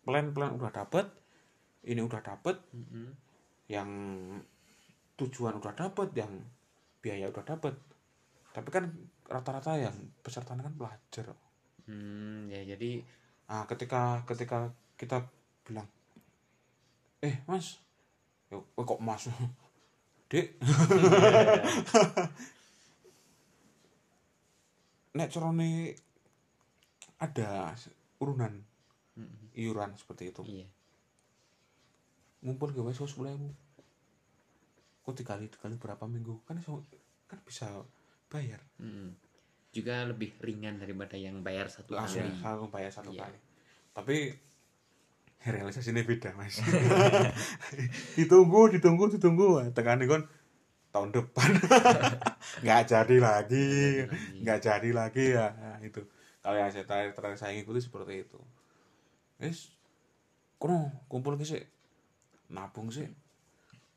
Plan-plan 0.03 0.55
udah 0.55 0.71
dapet 0.71 1.07
ini 1.83 1.99
udah 1.99 2.19
dapet 2.23 2.59
Mm-mm. 2.71 3.11
yang 3.71 3.89
tujuan 5.19 5.59
udah 5.59 5.71
dapet 5.75 6.11
yang 6.15 6.31
biaya 7.03 7.27
udah 7.31 7.43
dapet 7.43 7.75
tapi 8.53 8.69
kan 8.69 8.85
rata-rata 9.25 9.75
yang 9.81 9.97
peserta 10.21 10.53
kan 10.53 10.73
pelajar 10.77 11.33
Hmm, 11.83 12.47
ya 12.47 12.63
jadi 12.63 13.03
nah 13.43 13.67
ketika 13.67 14.23
ketika 14.23 14.71
kita 14.95 15.19
bilang 15.67 15.83
eh 17.19 17.43
mas 17.43 17.83
ya, 18.47 18.55
eh, 18.55 18.85
kok 18.87 19.03
mas? 19.03 19.27
Dek 20.31 20.55
nek 25.13 25.29
corone 25.29 25.93
ada 27.21 27.77
urunan 28.17 28.53
iuran 29.53 29.93
seperti 29.93 30.33
itu. 30.33 30.41
Iya. 30.43 30.67
Ngumpul 32.43 32.73
wes 32.83 32.97
sepuluh 32.97 33.31
ribu. 33.31 33.53
Kok 35.05 35.13
dikali 35.15 35.45
dikali 35.47 35.75
berapa 35.77 36.03
minggu? 36.09 36.41
Kan 36.49 36.57
kan 37.29 37.39
bisa 37.45 37.69
bayar. 38.33 38.61
Mm-mm. 38.81 39.13
juga 39.73 40.05
lebih 40.05 40.37
ringan 40.37 40.77
daripada 40.77 41.17
yang 41.17 41.41
bayar 41.41 41.65
satu 41.65 41.97
langsung 41.97 42.21
kali. 42.21 42.45
langsung 42.45 42.69
bayar 42.69 42.91
satu 42.93 43.09
Iya. 43.09 43.25
kali. 43.25 43.37
Tapi 43.93 44.17
realisasinya 45.41 46.05
beda 46.05 46.29
mas. 46.37 46.61
Ditunggu 48.17 48.69
ditunggu 48.69 49.09
ditunggu. 49.17 49.73
Tekan 49.73 49.97
kan 50.05 50.21
tahun 50.93 51.09
depan. 51.09 51.49
Nggak 52.63 52.81
jadi 52.85 53.17
lagi. 53.17 53.69
Nggak 54.45 54.59
jadi 54.61 54.89
lagi. 54.93 55.25
Ya. 55.33 55.49
Nah, 55.57 55.77
itu. 55.81 56.05
Kalau 56.45 56.53
yang 56.53 56.69
saya 56.69 56.85
terakhir, 56.85 57.17
terakhir 57.17 57.37
saya 57.41 57.57
ikuti 57.57 57.81
seperti 57.81 58.29
itu. 58.29 58.39
Wis 59.41 59.73
kono 60.61 60.93
kumpul 61.09 61.33
ke 61.35 61.49
sih 61.49 61.63
nabung 62.53 62.87
sih 62.93 63.09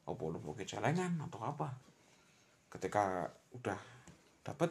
apa 0.09 0.23
lu 0.25 0.41
celengan 0.65 1.21
atau 1.21 1.41
apa? 1.45 1.69
Ketika 2.73 3.29
udah 3.53 3.77
dapet 4.47 4.71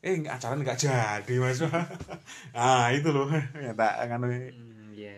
eh 0.00 0.18
nggak- 0.18 0.34
acara 0.34 0.54
nggak 0.54 0.76
jadi 0.76 1.34
mas 1.38 1.62
ah 2.58 2.90
itu 2.90 3.08
loh 3.08 3.30
ya 3.56 3.72
tak 3.72 4.04
kan 4.04 4.20
Hmm, 4.20 4.92
ya. 4.92 5.16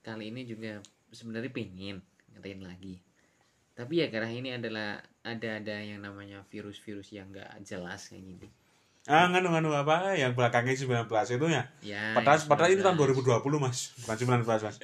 Kali 0.00 0.30
ini 0.30 0.44
juga 0.44 0.78
sebenarnya 1.10 1.50
pengen 1.50 1.98
ngatain 2.30 2.62
lagi. 2.62 3.02
Tapi 3.74 3.98
ya 3.98 4.06
karena 4.06 4.30
ini 4.30 4.52
adalah 4.52 5.02
ada 5.20 5.58
ada 5.58 5.74
yang 5.76 5.98
namanya 5.98 6.40
virus-virus 6.46 7.10
yang 7.10 7.26
nggak 7.28 7.58
jelas 7.62 8.06
kayak 8.06 8.22
gini. 8.22 8.48
ah 9.06 9.26
nganu 9.26 9.48
nganu 9.48 9.70
apa 9.70 10.14
yang 10.14 10.34
belakangnya 10.34 10.74
19 10.74 11.06
itu 11.06 11.46
ya 11.46 11.62
Ya. 11.78 12.10
padahal 12.10 12.42
padahal 12.42 12.74
itu 12.74 12.82
tahun 12.82 12.98
19. 12.98 13.38
2020 13.38 13.62
mas 13.62 13.94
bukan 14.02 14.42
19 14.42 14.42
mas 14.42 14.76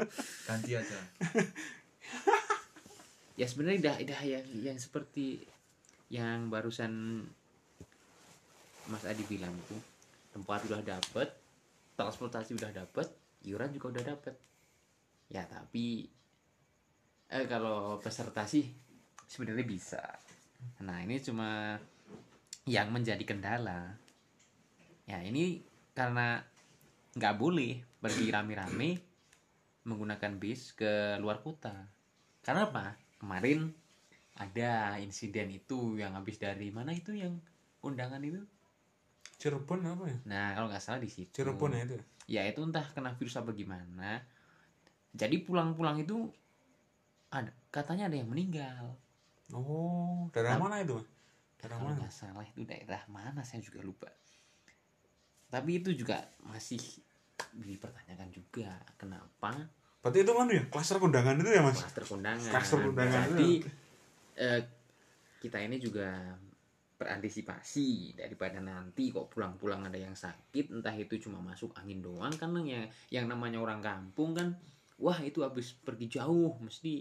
ganti 0.46 0.76
aja 0.76 0.98
Ya 3.36 3.48
sebenarnya 3.48 3.80
udah 3.80 3.94
udah 4.04 4.20
yang 4.22 4.44
yang 4.52 4.76
seperti 4.76 5.48
yang 6.10 6.50
barusan 6.50 7.22
Mas 8.90 9.06
Adi 9.06 9.22
bilang 9.30 9.54
itu 9.54 9.78
tempat 10.34 10.66
udah 10.66 10.82
dapet, 10.82 11.30
transportasi 11.94 12.58
udah 12.58 12.74
dapet, 12.74 13.06
iuran 13.46 13.70
juga 13.70 13.98
udah 13.98 14.04
dapet. 14.14 14.34
Ya 15.30 15.46
tapi 15.46 16.10
eh 17.30 17.46
kalau 17.46 18.02
peserta 18.02 18.42
sih 18.50 18.66
sebenarnya 19.30 19.62
bisa. 19.62 20.02
Nah 20.82 20.98
ini 21.06 21.22
cuma 21.22 21.78
yang 22.66 22.90
menjadi 22.90 23.22
kendala. 23.22 23.94
Ya 25.06 25.22
ini 25.22 25.62
karena 25.94 26.42
nggak 27.14 27.38
boleh 27.38 27.78
pergi 28.02 28.34
rame-rame 28.34 28.90
menggunakan 29.86 30.34
bis 30.42 30.74
ke 30.74 31.18
luar 31.22 31.38
kota. 31.38 31.74
Karena 32.42 32.66
apa? 32.66 32.98
Kemarin 33.22 33.70
ada 34.40 34.96
insiden 34.96 35.52
itu 35.52 36.00
yang 36.00 36.16
habis 36.16 36.40
dari 36.40 36.72
mana 36.72 36.96
itu 36.96 37.12
yang 37.12 37.36
undangan 37.84 38.24
itu? 38.24 38.40
Cirebon 39.40 39.84
apa 39.84 40.04
ya 40.08 40.18
Nah 40.28 40.46
kalau 40.56 40.68
nggak 40.72 40.80
salah 40.80 41.00
di 41.00 41.12
situ. 41.12 41.28
Cirebon 41.32 41.76
ya 41.76 41.80
itu 41.84 41.96
Ya 42.30 42.42
itu 42.48 42.64
entah 42.64 42.86
kena 42.96 43.12
virus 43.20 43.36
apa 43.36 43.52
gimana. 43.52 44.24
Jadi 45.12 45.44
pulang-pulang 45.44 46.00
itu 46.00 46.32
ada 47.28 47.52
katanya 47.68 48.08
ada 48.08 48.16
yang 48.16 48.30
meninggal. 48.32 48.96
oh 49.50 50.30
daerah 50.30 50.56
Nah, 50.56 50.70
mana 50.70 50.76
itu 50.82 50.96
daerah 51.58 51.76
Kalau 51.76 51.90
mana 51.90 52.06
nggak 52.06 52.14
salah 52.14 52.46
itu 52.46 52.62
daerah 52.64 53.02
mana 53.12 53.42
saya 53.44 53.60
juga 53.60 53.84
lupa. 53.84 54.08
Tapi 55.50 55.82
itu 55.82 55.90
juga 55.92 56.22
masih 56.46 56.80
dipertanyakan 57.56 58.30
juga 58.30 58.78
kenapa 58.94 59.52
berarti 60.00 60.24
itu 60.24 60.32
mana 60.32 60.50
ya 60.56 60.64
klaster 60.72 60.96
kondangan 60.96 61.36
itu 61.40 61.50
ya 61.50 61.60
mas 61.60 61.76
klaster 61.76 62.04
kondangan. 62.08 62.50
Klaster 62.52 62.78
kondangan 62.80 63.24
itu. 63.36 63.68
Eh, 64.40 64.62
kita 65.40 65.60
ini 65.60 65.76
juga 65.76 66.32
berantisipasi 67.00 68.12
daripada 68.16 68.60
nanti 68.60 69.08
kok 69.08 69.32
pulang-pulang 69.32 69.88
ada 69.88 69.96
yang 69.96 70.12
sakit 70.12 70.68
entah 70.68 70.92
itu 70.92 71.16
cuma 71.16 71.40
masuk 71.40 71.72
angin 71.80 72.04
doang 72.04 72.32
kan 72.36 72.52
yang 72.60 72.84
yang 73.08 73.24
namanya 73.24 73.56
orang 73.56 73.80
kampung 73.80 74.36
kan 74.36 74.52
wah 75.00 75.16
itu 75.24 75.40
habis 75.40 75.72
pergi 75.72 76.20
jauh 76.20 76.60
mesti 76.60 77.00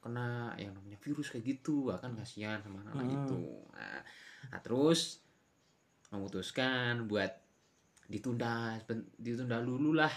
kena 0.00 0.56
yang 0.56 0.72
namanya 0.72 0.96
virus 0.96 1.28
kayak 1.28 1.44
gitu 1.56 1.92
wah 1.92 2.00
kan 2.00 2.16
kasihan 2.16 2.60
sama 2.64 2.80
anak 2.88 2.96
Hmm. 3.04 3.16
itu 3.20 3.40
nah, 3.76 4.00
nah, 4.48 4.60
terus 4.64 5.20
memutuskan 6.08 7.04
buat 7.04 7.32
ditunda 8.08 8.80
ditunda 9.20 9.60
dulu 9.60 9.92
lah 9.92 10.12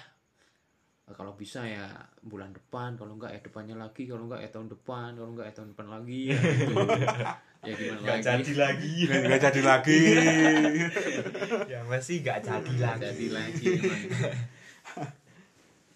kalau 1.16 1.32
bisa 1.40 1.64
ya 1.64 1.88
bulan 2.20 2.52
depan 2.52 3.00
kalau 3.00 3.16
enggak 3.16 3.32
ya 3.32 3.40
depannya 3.40 3.80
lagi 3.80 4.04
kalau 4.12 4.28
enggak 4.28 4.44
ya 4.44 4.50
tahun 4.52 4.68
depan 4.68 5.16
kalau 5.16 5.32
enggak 5.32 5.48
ya 5.48 5.54
tahun 5.56 5.70
depan 5.72 5.88
lagi. 5.88 6.22
Ya, 6.28 6.36
gitu. 6.68 6.76
ya 7.64 7.74
gimana 7.74 8.00
nggak 8.04 8.18
lagi? 8.20 8.28
jadi 8.28 8.54
lagi. 8.60 8.94
Nggak 9.28 9.42
jadi 9.50 9.62
lagi. 9.64 10.02
Ya 11.72 11.80
masih 11.88 12.16
nggak 12.24 12.40
jadi 12.44 12.72
Nggak 12.76 12.96
lagi. 13.00 13.04
jadi 13.08 13.28
lagi 13.32 13.72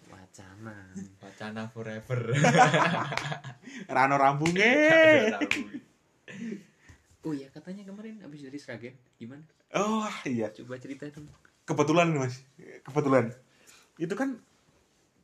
wacana. 0.08 0.76
Wacana 1.20 1.62
forever. 1.68 2.20
Rano 3.92 4.16
rambungnya 4.16 4.72
oh 7.22 7.34
ya 7.34 7.46
katanya 7.54 7.86
kemarin 7.86 8.18
habis 8.22 8.42
dari 8.42 8.58
Sragen 8.58 8.94
gimana? 9.20 9.46
Oh 9.76 10.10
iya. 10.26 10.50
Coba 10.50 10.80
cerita 10.80 11.06
dong. 11.12 11.30
Kebetulan 11.62 12.10
mas. 12.16 12.42
Kebetulan. 12.82 13.30
Itu 14.00 14.14
kan 14.18 14.42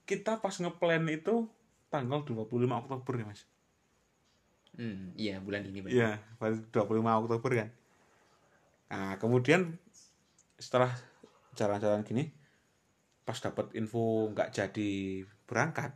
kita 0.08 0.40
pas 0.40 0.56
ngeplan 0.56 1.04
itu 1.12 1.44
tanggal 1.92 2.24
25 2.24 2.80
Oktober 2.80 3.12
ya 3.20 3.26
mas? 3.28 3.44
Hmm 4.72 5.12
iya 5.20 5.36
bulan 5.44 5.68
ini 5.68 5.84
iya 5.92 6.16
pas 6.40 6.56
25 6.72 7.20
Oktober 7.20 7.50
kan. 7.52 7.68
Nah 8.88 9.20
kemudian 9.20 9.76
setelah 10.56 10.90
jalan-jalan 11.54 12.02
gini 12.08 12.32
pas 13.28 13.36
dapat 13.36 13.76
info 13.76 14.32
nggak 14.32 14.48
jadi 14.56 15.22
berangkat 15.44 15.92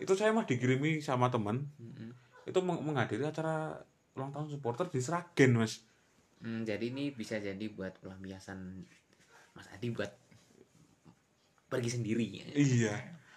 itu 0.00 0.16
saya 0.16 0.32
mah 0.32 0.48
dikirimi 0.48 1.04
sama 1.04 1.28
temen. 1.28 1.68
Mm-mm. 1.76 2.16
itu 2.48 2.56
meng- 2.64 2.80
menghadiri 2.82 3.20
acara 3.28 3.76
ulang 4.16 4.32
tahun 4.32 4.48
supporter 4.48 4.88
di 4.88 4.98
Sragen 5.04 5.60
mas. 5.60 5.84
Hmm, 6.40 6.64
jadi 6.64 6.88
ini 6.88 7.12
bisa 7.12 7.36
jadi 7.36 7.68
buat 7.68 8.00
pelampiasan 8.00 8.88
Mas 9.52 9.68
Adi 9.76 9.92
buat 9.92 10.08
pergi 11.70 11.90
sendiri 11.94 12.26
ya. 12.26 12.46
Iya. 12.52 12.94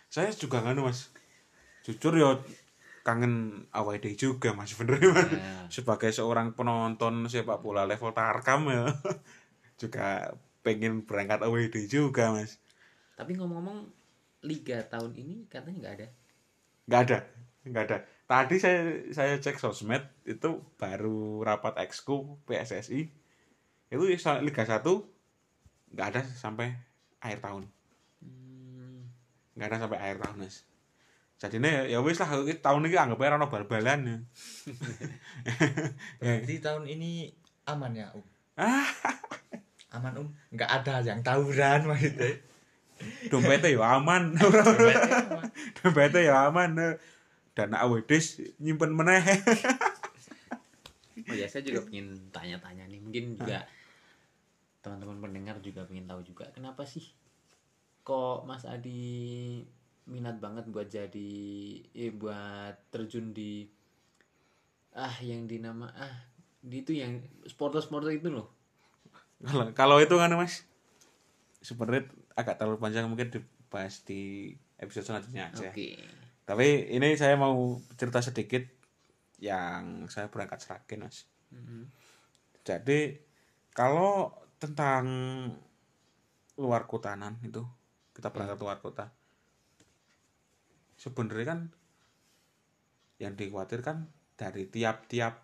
Saya 0.09 0.33
juga 0.33 0.65
nganu 0.65 0.89
Mas. 0.89 1.13
Jujur 1.85 2.17
ya 2.17 2.41
kangen 3.05 3.67
AWD 3.69 4.17
juga 4.17 4.57
Mas 4.57 4.73
bener 4.73 4.97
Mas. 4.99 5.29
Ya. 5.29 5.53
Sebagai 5.69 6.09
seorang 6.09 6.57
penonton 6.57 7.29
sepak 7.29 7.61
bola 7.61 7.85
level 7.85 8.11
Tarkam 8.11 8.67
ya. 8.73 8.89
juga 9.81 10.33
pengen 10.65 11.05
berangkat 11.05 11.45
AWD 11.45 11.85
juga 11.85 12.33
Mas. 12.33 12.57
Tapi 13.13 13.37
ngomong-ngomong 13.37 13.87
liga 14.43 14.81
tahun 14.89 15.13
ini 15.13 15.47
katanya 15.47 15.77
nggak 15.79 15.95
ada. 16.01 16.07
Nggak 16.89 17.01
ada. 17.05 17.17
Nggak 17.63 17.83
ada. 17.87 17.97
Tadi 18.23 18.55
saya 18.57 18.79
saya 19.13 19.37
cek 19.37 19.61
sosmed 19.61 20.03
itu 20.25 20.63
baru 20.81 21.45
rapat 21.45 21.79
exco 21.85 22.41
PSSI. 22.49 23.07
Itu 23.93 24.03
Liga 24.09 24.63
1 24.65 24.81
nggak 25.93 26.07
ada 26.09 26.21
sampai 26.25 26.73
akhir 27.21 27.39
tahun. 27.45 27.63
Nggak 29.53 29.67
ada 29.69 29.77
sampai 29.85 29.99
akhir 30.01 30.17
tahun 30.23 30.37
mas. 30.41 30.55
Jadi 31.43 31.57
ya 31.91 31.99
wis 31.99 32.23
lah 32.23 32.29
tahun 32.39 32.87
ini 32.87 32.95
anggap 32.95 33.19
aja 33.19 33.51
bal-balan 33.51 33.99
ya. 34.07 34.17
Berarti 36.23 36.55
tahun 36.63 36.87
ini 36.87 37.35
aman 37.67 37.91
ya 37.91 38.07
um? 38.15 38.23
Ah 38.55 38.87
aman 39.99 40.23
um? 40.23 40.27
Nggak 40.55 40.71
ada 40.71 41.03
yang 41.03 41.19
tawuran 41.19 41.83
maksudnya. 41.83 42.39
Dompetnya 43.27 43.75
ya 43.75 43.99
aman. 43.99 44.39
Dompetnya 45.83 46.21
ya 46.23 46.35
aman. 46.47 46.95
Dana 47.51 47.77
awedis 47.83 48.39
nyimpen 48.57 48.95
meneh. 48.95 49.21
Oh 51.29 51.35
ya, 51.37 51.45
saya 51.45 51.61
juga 51.61 51.85
pengen 51.85 52.31
tanya-tanya 52.33 52.87
nih. 52.89 52.99
Mungkin 53.03 53.37
juga 53.37 53.67
teman-teman 54.83 55.19
pendengar 55.23 55.55
juga 55.63 55.87
pengen 55.87 56.07
tahu 56.07 56.23
juga 56.27 56.47
kenapa 56.51 56.83
sih 56.83 57.07
kok 58.03 58.43
Mas 58.43 58.67
Adi 58.67 59.63
minat 60.03 60.37
banget 60.43 60.67
buat 60.67 60.91
jadi 60.91 61.31
eh 61.95 62.11
buat 62.11 62.75
terjun 62.91 63.31
di 63.31 63.63
ah 64.93 65.15
yang 65.23 65.47
dinama 65.47 65.89
ah 65.95 66.11
di 66.59 66.83
itu 66.83 66.95
yang 66.95 67.23
sporter-sporter 67.47 68.11
itu 68.15 68.29
loh. 68.29 68.51
kalau 69.43 69.65
kalau 69.75 69.97
itu 69.99 70.15
kan 70.15 70.31
mas 70.35 70.63
sebenarnya 71.59 72.07
agak 72.35 72.59
terlalu 72.59 72.79
panjang 72.79 73.07
mungkin 73.07 73.31
dibahas 73.31 74.03
di 74.07 74.51
episode 74.79 75.03
selanjutnya 75.07 75.51
aja 75.51 75.71
Oke. 75.71 75.99
tapi 76.47 76.87
ini 76.91 77.15
saya 77.19 77.35
mau 77.35 77.79
cerita 77.99 78.23
sedikit 78.23 78.63
yang 79.43 80.07
saya 80.07 80.31
berangkat 80.31 80.63
Seragen 80.63 81.07
mas 81.07 81.27
Mhm. 81.53 81.85
Jadi 82.65 82.99
kalau 83.75 84.33
tentang 84.57 85.05
luar 86.57 86.85
kotanan 86.85 87.37
itu 87.45 87.61
kita 88.13 88.29
berangkat 88.29 88.57
luar 88.61 88.77
kota. 88.79 89.09
Sebenarnya 90.97 91.45
kan 91.45 91.59
yang 93.21 93.33
dikhawatirkan 93.33 94.07
dari 94.37 94.69
tiap-tiap 94.69 95.41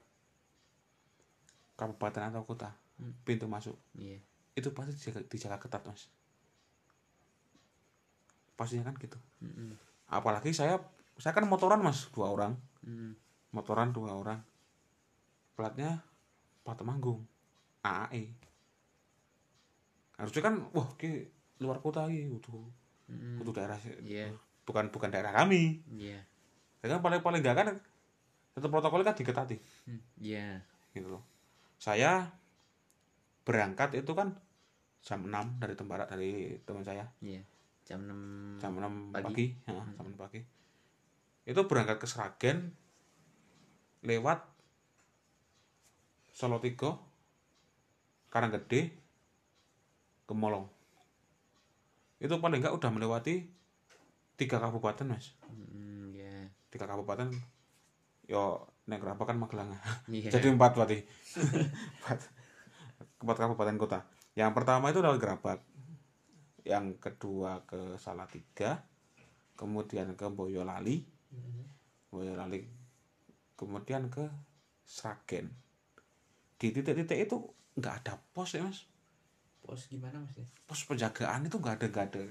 kabupaten 1.79 2.33
atau 2.33 2.43
kota 2.43 2.75
Hmm. 2.99 3.15
pintu 3.23 3.47
masuk 3.47 3.79
Iya. 3.95 4.19
itu 4.59 4.75
pasti 4.75 4.91
dijaga, 4.91 5.23
dijaga 5.31 5.57
ketat 5.63 5.83
mas. 5.87 6.11
Pastinya 8.59 8.91
kan 8.91 8.99
gitu. 8.99 9.15
Mhm. 9.39 9.79
Apalagi 10.11 10.51
saya 10.51 10.83
saya 11.15 11.31
kan 11.31 11.47
motoran 11.47 11.79
mas 11.79 12.11
dua 12.11 12.27
orang 12.27 12.59
Mhm. 12.83 13.15
motoran 13.55 13.95
dua 13.95 14.19
orang 14.19 14.43
platnya 15.55 16.03
plat 16.63 16.75
Temanggung 16.75 17.23
AAE 17.83 18.35
harusnya 20.19 20.41
kan 20.43 20.55
wah 20.75 20.91
ki 20.99 21.31
luar 21.59 21.79
kota 21.79 22.07
ki 22.07 22.27
untuk 22.29 22.71
Mhm. 23.09 23.41
untuk 23.41 23.53
daerah 23.53 23.75
Iya. 24.01 24.31
bukan 24.63 24.89
bukan 24.89 25.09
daerah 25.09 25.33
kami 25.33 25.81
Iya. 25.91 26.21
ya 26.79 26.85
kan 26.87 27.01
paling 27.01 27.19
paling 27.19 27.41
enggak 27.41 27.57
kan 27.57 27.67
tetap 28.53 28.69
protokol 28.69 29.01
kan 29.01 29.13
diketati 29.13 29.57
Hmm, 29.85 30.01
Iya. 30.17 30.61
gitu 30.93 31.09
loh 31.09 31.23
saya 31.75 32.31
berangkat 33.43 33.95
itu 33.95 34.11
kan 34.13 34.35
jam 34.99 35.23
6 35.23 35.57
dari 35.57 35.73
tempat 35.73 36.05
dari 36.07 36.59
teman 36.63 36.83
saya 36.83 37.07
Iya. 37.19 37.41
Jam 37.83 38.05
6 38.05 38.19
jam 38.61 38.77
6 38.77 39.09
Pagi. 39.09 39.25
pagi, 39.25 39.45
ya, 39.65 39.81
jam 39.97 40.05
6 40.05 40.13
pagi 40.15 40.41
itu 41.43 41.61
berangkat 41.65 41.97
ke 41.97 42.05
Sragen 42.05 42.77
lewat 44.01 44.45
Solo 46.29 46.61
Tigo 46.61 47.01
Karanggede 48.29 48.93
ke 50.23 50.33
Molong 50.37 50.69
itu 52.19 52.35
paling 52.35 52.59
enggak 52.59 52.75
udah 52.75 52.91
melewati 52.91 53.47
tiga 54.35 54.59
kabupaten 54.59 55.07
mas. 55.07 55.35
Hmm, 55.47 56.11
ya. 56.11 56.47
tiga 56.71 56.87
kabupaten 56.87 57.31
yo 58.29 58.67
nek 58.85 58.99
berapa 58.99 59.23
kan 59.23 59.39
Magelang. 59.39 59.71
Iya. 60.11 60.29
jadi 60.35 60.51
empat 60.51 60.75
berarti. 60.75 60.99
Empat 62.03 62.19
empat 63.23 63.37
kabupaten 63.39 63.75
kota. 63.79 63.99
Yang 64.35 64.51
pertama 64.55 64.91
itu 64.91 64.99
lewat 64.99 65.19
Gerabak 65.19 65.59
yang 66.67 66.99
kedua 66.99 67.63
ke 67.63 67.95
Salatiga. 67.95 68.83
Kemudian 69.55 70.15
ke 70.15 70.27
Boyolali. 70.27 71.03
Mhm. 71.31 71.63
Boyolali. 72.11 72.63
Kemudian 73.55 74.07
ke 74.07 74.27
Sragen. 74.83 75.51
Di 76.59 76.75
titik-titik 76.75 77.27
itu 77.27 77.37
nggak 77.79 77.95
ada 78.03 78.19
pos 78.35 78.51
ya 78.51 78.67
mas 78.67 78.88
Pos 79.69 79.85
gimana 79.85 80.17
Mas? 80.17 80.33
ya? 80.33 80.45
pos 80.65 80.81
penjagaan 80.81 81.45
itu 81.45 81.61
nggak 81.61 81.77
ada 81.77 81.85
nggak 81.87 82.05
ada 82.09 82.23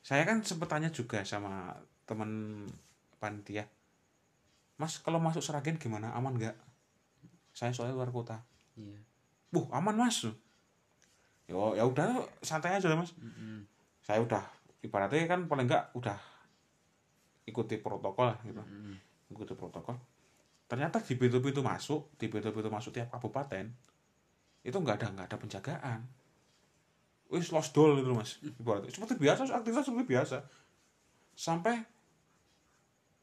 saya 0.00 0.24
kan 0.24 0.40
sempat 0.40 0.72
tanya 0.72 0.88
juga 0.88 1.20
sama 1.20 1.76
teman 2.08 2.64
panitia 3.20 3.68
mas 4.74 4.96
kalau 5.04 5.20
masuk 5.20 5.44
Seragen 5.44 5.76
gimana 5.76 6.16
aman 6.16 6.32
nggak 6.34 6.56
saya 7.52 7.76
soalnya 7.76 7.92
luar 7.92 8.08
kota 8.08 8.40
Iya. 8.80 8.96
buh 9.52 9.68
aman 9.70 10.00
mas 10.00 10.24
yo 11.44 11.76
ya 11.76 11.84
udah 11.84 12.24
santai 12.40 12.80
aja 12.80 12.88
mas 12.96 13.12
Mhm. 13.20 13.68
saya 14.00 14.24
udah 14.24 14.40
ibaratnya 14.80 15.28
kan 15.28 15.44
paling 15.44 15.68
nggak 15.68 15.92
udah 15.92 16.16
ikuti 17.44 17.76
protokol 17.76 18.32
gitu 18.48 18.64
Mhm. 18.64 18.96
ikuti 19.28 19.52
protokol 19.52 20.00
ternyata 20.64 21.04
di 21.04 21.20
pintu-pintu 21.20 21.60
masuk 21.60 22.08
di 22.16 22.32
pintu-pintu 22.32 22.72
masuk 22.72 22.96
tiap 22.96 23.12
kabupaten 23.12 23.68
itu 24.60 24.76
nggak 24.76 24.96
ada 25.00 25.06
nggak 25.16 25.26
ada 25.32 25.38
penjagaan. 25.40 26.00
Wis 27.30 27.54
lost 27.54 27.72
doll 27.72 28.02
itu 28.02 28.12
mas 28.12 28.36
ibaratnya. 28.42 28.92
Seperti 28.92 29.16
biasa 29.16 29.48
aktivitas 29.48 29.86
seperti 29.88 30.06
biasa. 30.10 30.36
Sampai 31.32 31.78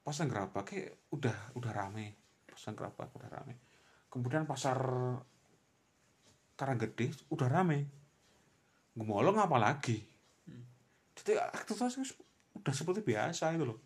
pas 0.02 0.16
yang 0.18 0.30
gerabak 0.32 0.72
udah 1.14 1.38
udah 1.54 1.72
rame. 1.76 2.16
Pas 2.48 2.62
yang 2.66 2.76
gerabak 2.80 3.12
udah 3.14 3.30
rame. 3.30 3.54
Kemudian 4.08 4.48
pasar 4.48 4.80
Karanggede 6.58 7.14
udah 7.30 7.48
rame. 7.52 7.86
Gemolong 8.98 9.38
apa 9.38 9.62
lagi? 9.62 10.02
Jadi 11.14 11.38
aktivitas 11.38 12.02
udah 12.58 12.74
seperti 12.74 13.06
biasa 13.06 13.54
itu 13.54 13.66
loh. 13.68 13.80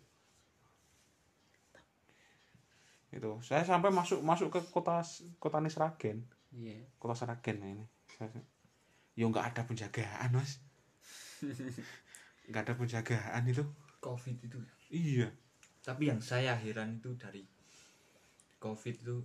Itu. 3.12 3.44
Saya 3.44 3.60
sampai 3.68 3.92
masuk 3.92 4.24
masuk 4.24 4.48
ke 4.48 4.60
kota 4.72 5.04
kota 5.36 5.60
Nisragen 5.60 6.24
Iya. 6.52 6.84
kota 7.00 7.16
Seragen 7.16 7.56
nah 7.58 7.70
ini. 7.72 7.84
Ya 9.16 9.24
nggak 9.28 9.52
ada 9.52 9.62
penjagaan 9.64 10.30
mas. 10.36 10.60
Nggak 12.48 12.62
ada 12.68 12.74
penjagaan 12.76 13.42
itu. 13.48 13.64
Covid 14.02 14.36
itu 14.42 14.58
iya. 14.90 15.30
Tapi 15.82 16.10
yang 16.12 16.20
saya 16.20 16.54
heran 16.54 16.98
itu 17.00 17.14
dari 17.16 17.42
covid 18.58 18.94
itu 18.98 19.18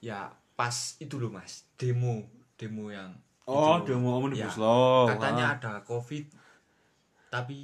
ya 0.00 0.28
pas 0.54 0.98
itu 1.00 1.16
loh 1.16 1.32
mas. 1.32 1.64
Demo 1.80 2.22
demo 2.54 2.92
yang 2.92 3.10
oh 3.48 3.82
demo 3.82 4.20
omnibus 4.22 4.54
Ya, 4.56 4.62
law. 4.62 5.08
katanya 5.10 5.58
ada 5.58 5.72
covid 5.82 6.30
tapi 7.32 7.58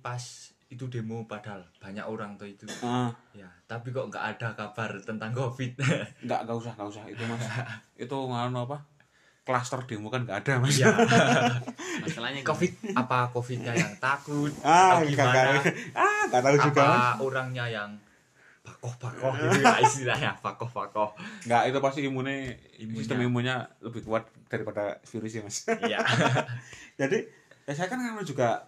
pas 0.00 0.53
itu 0.74 0.90
demo 0.90 1.22
padahal 1.24 1.62
banyak 1.78 2.02
orang 2.02 2.34
tuh 2.34 2.50
itu. 2.50 2.66
Ah. 2.82 3.14
Ya 3.30 3.46
tapi 3.64 3.90
kok 3.90 4.10
nggak 4.10 4.36
ada 4.36 4.52
kabar 4.52 4.90
tentang 5.00 5.32
covid? 5.32 5.78
Nggak 6.26 6.40
nggak 6.44 6.56
usah 6.58 6.72
nggak 6.76 6.88
usah. 6.90 7.02
Itu 7.08 7.22
mas. 7.24 7.42
Itu 7.96 8.16
nganu 8.28 8.66
apa? 8.66 8.84
Klaster 9.44 9.80
demo 9.86 10.12
kan 10.12 10.26
nggak 10.26 10.44
ada 10.44 10.52
mas. 10.60 10.76
Ya 10.76 10.92
Masalahnya 12.02 12.42
covid 12.42 12.72
apa 12.92 13.30
covidnya 13.30 13.72
yang 13.72 13.94
takut? 13.96 14.52
Ah 14.60 15.00
atau 15.00 15.08
gimana? 15.08 15.32
nggak 15.32 15.46
ah 15.96 16.20
nggak 16.28 16.42
tahu 16.42 16.56
juga 16.68 16.82
mas. 16.82 16.92
apa 16.92 17.22
orangnya 17.22 17.64
yang 17.66 17.90
bakoh 18.64 18.96
bakoh 18.96 19.32
gitu 19.36 19.60
ya 19.60 19.76
istilahnya 19.76 20.30
bakoh 20.40 20.64
bakoh 20.64 21.12
nggak 21.44 21.68
itu 21.68 21.78
pasti 21.84 22.00
imunnya 22.00 22.56
Imunnya. 22.80 22.96
sistem 22.96 23.20
imunnya 23.20 23.56
lebih 23.84 24.00
kuat 24.08 24.24
daripada 24.48 24.96
virusnya 25.04 25.44
mas. 25.44 25.68
Iya. 25.68 26.00
Jadi 27.00 27.18
ya 27.64 27.72
saya 27.72 27.88
kan 27.88 28.00
nganu 28.00 28.24
juga 28.24 28.64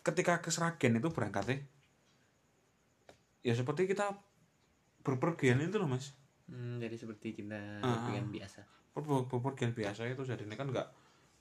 ketika 0.00 0.40
ke 0.40 0.48
Seragen 0.48 0.96
itu 0.96 1.08
berangkatnya 1.08 1.60
ya. 3.40 3.52
Seperti 3.52 3.84
kita 3.84 4.16
berpergian 5.00 5.60
itu 5.60 5.76
loh 5.76 5.88
mas. 5.88 6.12
Hmm, 6.44 6.76
jadi 6.76 6.92
seperti 6.94 7.32
kita 7.32 7.80
Ah. 7.80 8.04
dengan 8.04 8.28
biasa. 8.28 8.60
Ber- 8.90 9.24
berpergian 9.24 9.72
biasa 9.72 10.04
itu 10.06 10.20
jadi 10.20 10.42
ini 10.42 10.54
kan 10.54 10.68
nggak 10.68 10.88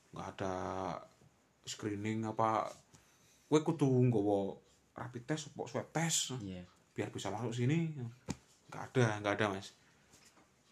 nggak 0.10 0.28
ada 0.34 0.54
screening 1.64 2.24
apa 2.24 2.70
gue 3.46 3.60
kudu 3.60 3.86
nggawa 3.86 4.54
rapid 4.96 5.24
test 5.26 5.50
apa 5.50 5.62
swab 5.66 5.88
test. 5.90 6.36
Iya. 6.40 6.64
biar 6.90 7.10
bisa 7.10 7.32
masuk 7.32 7.56
sini. 7.56 7.96
Nggak 8.68 8.84
ada 8.92 9.06
nggak 9.20 9.34
ada 9.36 9.46
mas. 9.50 9.72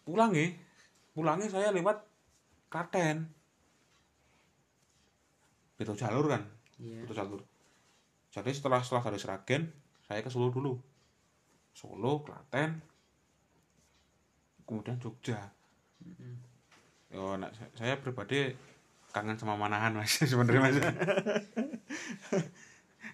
Pulangnya 0.04 0.52
pulangnya 1.10 1.48
saya 1.48 1.72
lewat 1.72 2.04
Klaten. 2.68 3.24
Beda 5.74 5.94
jalur 5.94 6.28
kan? 6.28 6.42
Iya. 6.78 7.02
beda 7.02 7.14
jalur 7.16 7.40
jadi 8.40 8.52
setelah 8.54 8.80
setelah 8.80 9.02
dari 9.10 9.18
Seragen 9.20 9.62
saya 10.06 10.20
ke 10.22 10.30
Solo 10.30 10.48
dulu 10.48 10.74
Solo 11.72 12.22
Klaten 12.22 12.80
kemudian 14.64 15.00
Jogja 15.00 15.40
Mm-mm. 15.98 16.34
Yo, 17.08 17.40
nak, 17.40 17.56
saya- 17.74 17.96
pribadi 17.98 18.52
kangen 19.10 19.40
sama 19.40 19.56
Manahan 19.56 19.96
mas 19.96 20.12
sebenarnya 20.30 20.60
mas. 20.60 20.76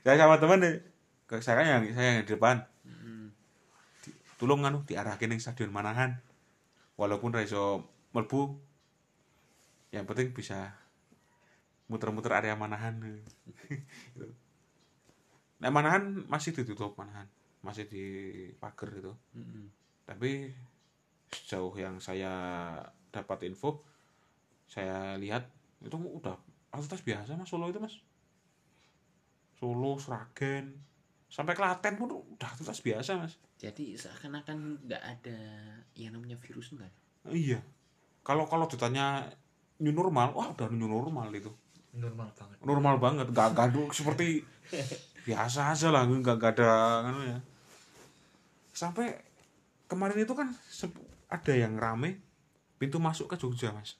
saya 0.04 0.18
sama 0.18 0.36
teman 0.42 0.58
nih, 0.60 0.82
ke 1.30 1.38
saya 1.38 1.62
kan 1.62 1.66
yang 1.70 1.82
saya 1.94 2.08
yang 2.18 2.26
di 2.26 2.34
depan, 2.34 2.66
Mm-mm. 2.84 3.30
tolong 4.36 4.66
anu 4.66 4.82
diarahin 4.82 5.30
yang 5.30 5.40
stadion 5.40 5.70
Manahan, 5.70 6.18
walaupun 6.98 7.32
raiso 7.32 7.86
melbu, 8.12 8.58
yang 9.94 10.04
penting 10.10 10.34
bisa 10.34 10.74
muter-muter 11.86 12.34
area 12.34 12.58
Manahan. 12.58 12.98
Gitu. 12.98 14.26
nah 15.64 15.72
Manahan 15.72 16.28
masih 16.28 16.52
ditutup 16.52 16.92
Manahan, 17.00 17.24
masih 17.64 17.88
di 17.88 18.04
pagar 18.60 18.92
itu. 18.92 19.12
Mm-mm. 19.32 19.72
tapi 20.04 20.52
sejauh 21.32 21.72
yang 21.80 21.96
saya 21.96 22.28
dapat 23.08 23.48
info 23.48 23.80
saya 24.68 25.16
lihat 25.16 25.48
itu 25.80 25.96
udah 25.96 26.36
aktivitas 26.74 27.00
biasa 27.04 27.30
mas. 27.38 27.48
Solo 27.48 27.70
itu 27.70 27.78
mas. 27.78 27.94
Solo 29.56 29.96
Sragen 30.00 30.76
sampai 31.30 31.54
Klaten 31.56 31.94
pun 31.96 32.10
udah 32.36 32.48
aktivitas 32.48 32.80
biasa 32.84 33.10
mas. 33.20 33.38
Jadi 33.56 33.94
seakan-akan 33.94 34.84
nggak 34.84 35.02
ada 35.02 35.38
yang 35.94 36.16
namanya 36.16 36.36
virus 36.40 36.74
enggak? 36.74 36.92
iya. 37.32 37.60
Kalau 38.24 38.48
kalau 38.48 38.68
ditanya 38.68 39.28
new 39.80 39.92
normal 39.92 40.32
wah 40.32 40.48
udah 40.52 40.68
new 40.72 40.88
normal 40.88 41.28
itu. 41.32 41.52
Normal 41.94 42.34
banget. 42.34 42.56
Normal 42.66 42.96
banget. 42.98 43.26
Gak 43.30 43.54
gaduh 43.54 43.86
seperti 43.94 44.42
biasa 45.24 45.72
aja 45.72 45.88
lah 45.88 46.04
nggak 46.04 46.36
nggak 46.36 46.52
ada 46.60 46.68
anu 47.08 47.20
ya. 47.24 47.38
Sampai 48.76 49.16
kemarin 49.88 50.20
itu 50.20 50.36
kan 50.36 50.52
ada 51.32 51.52
yang 51.56 51.80
rame 51.80 52.20
pintu 52.76 53.00
masuk 53.00 53.32
ke 53.32 53.36
Jogja 53.40 53.72
mas. 53.72 53.96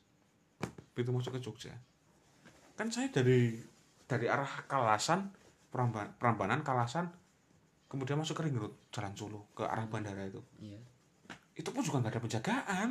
Pintu 0.93 1.11
masuk 1.11 1.35
ke 1.35 1.41
Jogja. 1.41 1.73
Kan 2.77 2.93
saya 2.93 3.09
dari 3.09 3.57
dari 4.05 4.29
arah 4.29 4.69
Kalasan 4.69 5.33
Prambanan, 5.73 6.13
Prambanan 6.21 6.61
Kalasan 6.61 7.09
kemudian 7.89 8.21
masuk 8.21 8.37
ke 8.37 8.45
Ring 8.45 8.61
Road 8.61 8.75
Jalan 8.93 9.17
Solo 9.17 9.49
ke 9.57 9.65
arah 9.65 9.89
bandara 9.89 10.29
itu. 10.29 10.43
Iya. 10.61 10.81
itu 11.55 11.71
pun 11.71 11.87
juga 11.87 12.03
nggak 12.03 12.19
ada 12.19 12.23
penjagaan. 12.27 12.89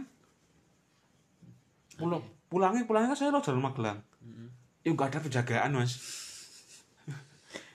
Pulang 1.99 2.23
pulangnya 2.47 2.87
pulangnya 2.87 3.11
kan 3.11 3.17
saya 3.19 3.29
lewat 3.35 3.45
Jalan 3.51 3.61
Magelang. 3.61 3.99
Mm-mm. 4.23 4.47
ya 4.87 4.89
nggak 4.95 5.09
ada 5.11 5.19
penjagaan 5.19 5.75
mas 5.75 5.93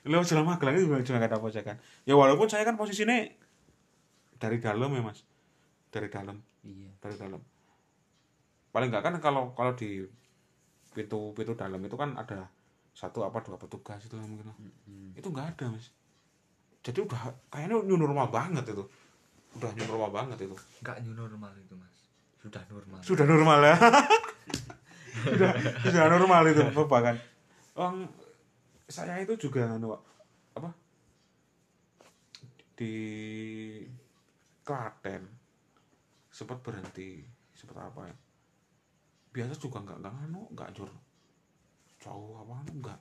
lewat 0.09 0.27
jalan 0.27 0.45
Magelang 0.49 0.75
itu 0.75 0.85
juga 0.89 1.21
nggak 1.21 1.31
ada 1.31 1.39
penjagaan 1.39 1.79
ya 2.09 2.15
walaupun 2.17 2.49
saya 2.49 2.65
kan 2.65 2.81
posisinya 2.81 3.15
dari 4.39 4.59
dalam 4.63 4.91
ya 4.95 5.03
mas. 5.03 5.21
Dari 5.89 6.09
dalam. 6.09 6.39
Iya. 6.63 6.91
dari 7.01 7.17
dalam. 7.19 7.41
Paling 8.71 8.89
nggak 8.89 9.05
kan 9.05 9.15
kalau 9.19 9.53
kalau 9.53 9.73
di 9.75 10.05
pintu 10.95 11.35
pintu 11.35 11.53
dalam 11.55 11.81
itu 11.83 11.97
kan 11.99 12.15
ada 12.17 12.49
satu 12.95 13.23
apa 13.23 13.43
dua 13.43 13.59
petugas 13.59 14.03
itu 14.03 14.15
mungkin. 14.19 14.51
Mm-mm. 14.55 15.19
itu 15.19 15.27
nggak 15.27 15.59
ada 15.59 15.75
mas. 15.75 15.91
Jadi 16.83 17.05
udah 17.05 17.35
kayaknya 17.51 17.83
new 17.85 17.99
normal 17.99 18.31
banget 18.31 18.65
itu. 18.71 18.85
Udah 19.59 19.71
new 19.75 19.87
normal 19.91 20.11
banget 20.15 20.39
itu. 20.47 20.57
Enggak 20.81 20.97
new 21.03 21.15
normal 21.17 21.53
itu, 21.59 21.75
Mas. 21.75 21.97
Sudah 22.39 22.63
normal. 22.71 23.01
sudah 23.03 23.27
normal 23.27 23.59
ya. 23.61 23.77
Sudah 25.19 25.51
sudah 25.83 26.07
normal 26.15 26.47
itu 26.47 26.63
bahkan 26.87 27.19
Orang 27.75 28.07
saya 28.89 29.21
itu 29.21 29.37
juga 29.37 29.69
anu, 29.69 29.93
Pak, 29.93 30.03
apa? 30.57 30.71
Di 32.73 32.95
Klaten. 34.65 35.23
Sempat 36.33 36.63
berhenti 36.63 37.27
sempat 37.53 37.91
apa 37.91 38.07
ya? 38.07 38.17
Biasa 39.35 39.59
juga 39.59 39.83
nggak 39.83 39.99
nggak 40.01 40.15
anu 40.29 40.43
nggak 40.55 40.71
jur. 40.73 40.91
Jauh 41.99 42.39
apa 42.39 42.53
anu 42.63 42.73
nggak. 42.79 43.01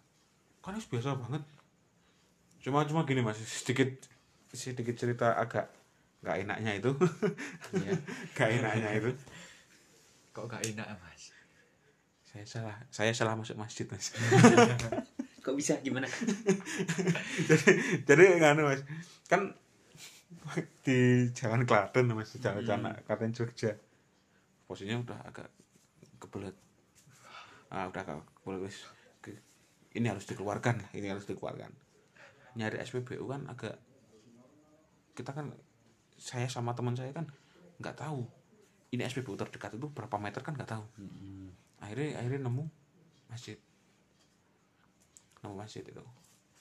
Kan 0.65 0.75
itu 0.75 0.89
biasa 0.91 1.13
banget. 1.15 1.43
Cuma 2.65 2.83
cuma 2.89 3.05
gini 3.05 3.21
mas 3.21 3.37
sedikit 3.39 3.87
sedikit 4.49 4.97
cerita 4.97 5.37
agak 5.37 5.69
nggak 6.25 6.37
enaknya 6.43 6.71
itu. 6.81 6.91
Iya. 7.77 7.93
nggak 8.33 8.49
enaknya 8.57 8.89
itu. 8.97 9.11
Kok 10.33 10.45
enggak 10.49 10.69
enak, 10.69 10.87
Mas? 11.01 11.33
saya 12.27 12.43
salah 12.45 12.77
saya 12.93 13.11
salah 13.17 13.33
masuk 13.33 13.57
masjid 13.57 13.89
mas 13.89 14.13
Kok 15.47 15.55
bisa? 15.55 15.79
Gimana? 15.79 16.11
jadi 17.49 17.71
jadi 18.03 18.23
nganu 18.43 18.67
mas. 18.67 18.83
Kan 19.31 19.55
di 20.83 21.31
jalan 21.31 21.63
Klaten 21.63 22.11
mas 22.11 22.35
jalan 22.35 22.67
jalan 22.67 22.91
Klaten 23.07 23.31
Jogja. 23.31 23.79
Posisinya 24.67 24.99
udah 25.07 25.19
agak 25.23 25.47
kebelet. 26.19 26.55
Ah 27.71 27.87
udah 27.87 28.03
agak 28.03 28.27
kebelet 28.43 28.67
wis 28.67 28.83
ini 29.97 30.13
harus 30.13 30.29
dikeluarkan 30.29 30.83
lah 30.83 30.89
ini 30.93 31.09
harus 31.09 31.25
dikeluarkan. 31.25 31.73
Nyari 32.53 32.77
SPBU 32.85 33.25
kan 33.25 33.49
agak 33.49 33.79
kita 35.17 35.33
kan 35.33 35.49
saya 36.19 36.45
sama 36.45 36.77
teman 36.77 36.93
saya 36.93 37.09
kan 37.15 37.25
nggak 37.81 37.97
tahu. 37.97 38.27
Ini 38.93 39.07
SPBU 39.09 39.39
terdekat 39.39 39.79
itu 39.79 39.87
berapa 39.89 40.19
meter 40.21 40.45
kan 40.45 40.53
nggak 40.53 40.69
tahu. 40.69 40.85
Mm-mm. 41.01 41.49
akhirnya 41.77 42.17
akhirnya 42.17 42.49
nemu 42.49 42.65
masjid 43.29 43.61
nemu 45.39 45.55
masjid 45.55 45.81
itu 45.81 46.03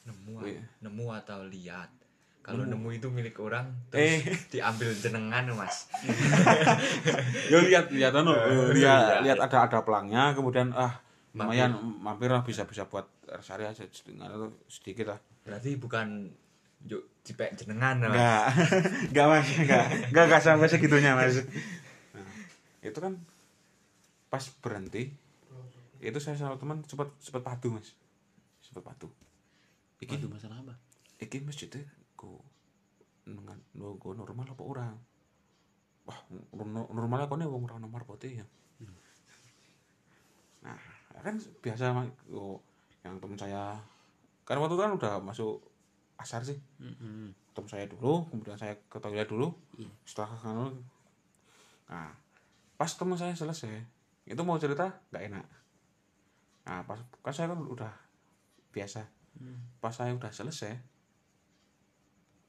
Nemu, 0.05 0.39
Wih. 0.39 0.63
nemu 0.81 1.07
atau 1.17 1.43
lihat. 1.45 1.91
Kalau 2.39 2.63
Nemu. 2.63 2.79
nemu 2.79 2.89
itu 2.95 3.09
milik 3.11 3.35
orang, 3.37 3.67
Eh. 3.91 4.23
terus 4.23 4.47
diambil 4.49 4.95
jenengan, 4.95 5.43
Mas. 5.53 5.91
ya 7.51 7.59
lihat 7.61 7.91
lihat 7.91 8.15
anu 8.15 8.31
Eh, 8.31 8.71
lihat 8.73 9.03
iya. 9.03 9.23
lihat 9.25 9.39
ada 9.41 9.67
ada 9.67 9.79
pelangnya 9.83 10.31
kemudian 10.31 10.71
ah 10.73 11.03
lumayan 11.33 11.75
mampir 12.01 12.31
lah 12.31 12.41
bisa 12.41 12.65
bisa 12.65 12.87
buat 12.87 13.05
aja 13.29 13.75
sedikit 13.75 14.23
sedikit 14.67 15.07
lah 15.09 15.19
Berarti 15.43 15.75
bukan 15.77 16.31
yuk 16.87 17.03
dipek 17.21 17.55
jenengan, 17.55 17.99
Mas. 17.99 18.15
enggak 18.15 18.45
enggak 19.11 19.27
mas 19.27 19.47
enggak 19.53 19.85
enggak 20.07 20.25
enggak 20.25 20.41
sampai 20.41 20.71
segitunya 20.71 21.13
mas 21.13 21.43
Nah, 22.15 22.31
itu 22.81 22.95
kan 22.97 23.19
pas 24.27 24.45
berhenti 24.61 25.11
itu 25.99 26.19
saya 26.19 26.39
sama 26.39 26.55
teman 26.55 26.79
cepat 26.81 27.11
cepat 27.19 27.43
padu 27.43 27.75
mas 27.75 27.91
cepat 28.77 28.93
padu 28.93 29.09
iki 30.05 30.21
Waduh, 30.21 30.29
masalah 30.37 30.61
apa? 30.61 30.75
iki 31.17 31.41
masjidnya 31.41 31.81
go 32.13 32.45
dengan 33.25 33.57
go 33.75 34.13
normal 34.13 34.45
apa 34.53 34.63
orang 34.63 34.95
wah 36.07 36.19
no- 36.55 36.91
normalnya 36.93 37.27
kau 37.27 37.41
nih 37.41 37.49
wong 37.49 37.67
orang 37.67 37.83
nomor 37.83 38.07
putih 38.07 38.39
ya. 38.39 38.47
Nah 40.63 40.79
kan 41.19 41.35
biasa 41.65 41.91
oh, 42.31 42.63
yang 43.03 43.19
teman 43.19 43.35
saya. 43.35 43.75
Kan 44.47 44.63
waktu 44.63 44.79
itu 44.79 44.83
kan 44.87 44.95
udah 44.95 45.13
masuk 45.19 45.59
asar 46.23 46.47
sih. 46.47 46.55
Mm-mm. 46.79 47.35
teman 47.57 47.67
saya 47.73 47.89
dulu 47.89 48.29
kemudian 48.29 48.55
saya 48.55 48.77
ke 48.87 49.01
toilet 49.01 49.27
dulu. 49.27 49.49
Iya. 49.81 49.89
setelah 50.05 50.31
kan 50.39 50.77
nah 51.87 52.11
pas 52.77 52.91
teman 52.93 53.17
saya 53.17 53.33
selesai 53.33 53.73
itu 54.29 54.43
mau 54.47 54.61
cerita 54.63 54.87
nggak 55.11 55.25
enak. 55.33 55.47
Nah 56.71 56.87
pas 56.87 57.03
kan 57.25 57.35
saya 57.35 57.51
kan 57.51 57.59
udah 57.67 57.91
biasa. 58.77 59.09
Hmm. 59.37 59.81
pas 59.81 59.93
saya 59.93 60.13
udah 60.13 60.33
selesai 60.33 60.77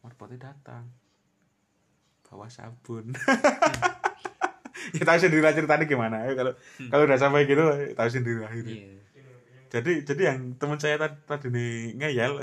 marpoti 0.03 0.35
datang. 0.35 0.87
Bawa 2.27 2.51
sabun. 2.51 3.11
Ya 4.95 5.03
tahu 5.03 5.19
sendiri 5.19 5.43
lah 5.43 5.51
ceritanya 5.51 5.83
gimana. 5.83 6.23
Ya 6.23 6.31
kalau 6.31 6.53
kalau 6.87 7.03
udah 7.03 7.19
sampai 7.19 7.43
gitu 7.43 7.59
tahu 7.91 8.07
sendiri 8.07 8.39
lah 8.39 8.51
itu 8.55 8.71
Iya. 8.71 9.03
jadi 9.67 9.91
jadi 10.07 10.21
yang 10.31 10.55
teman 10.55 10.79
saya 10.79 10.95
tadi, 10.95 11.19
tadi 11.27 11.51
nih 11.51 11.99
ngeyel 11.99 12.39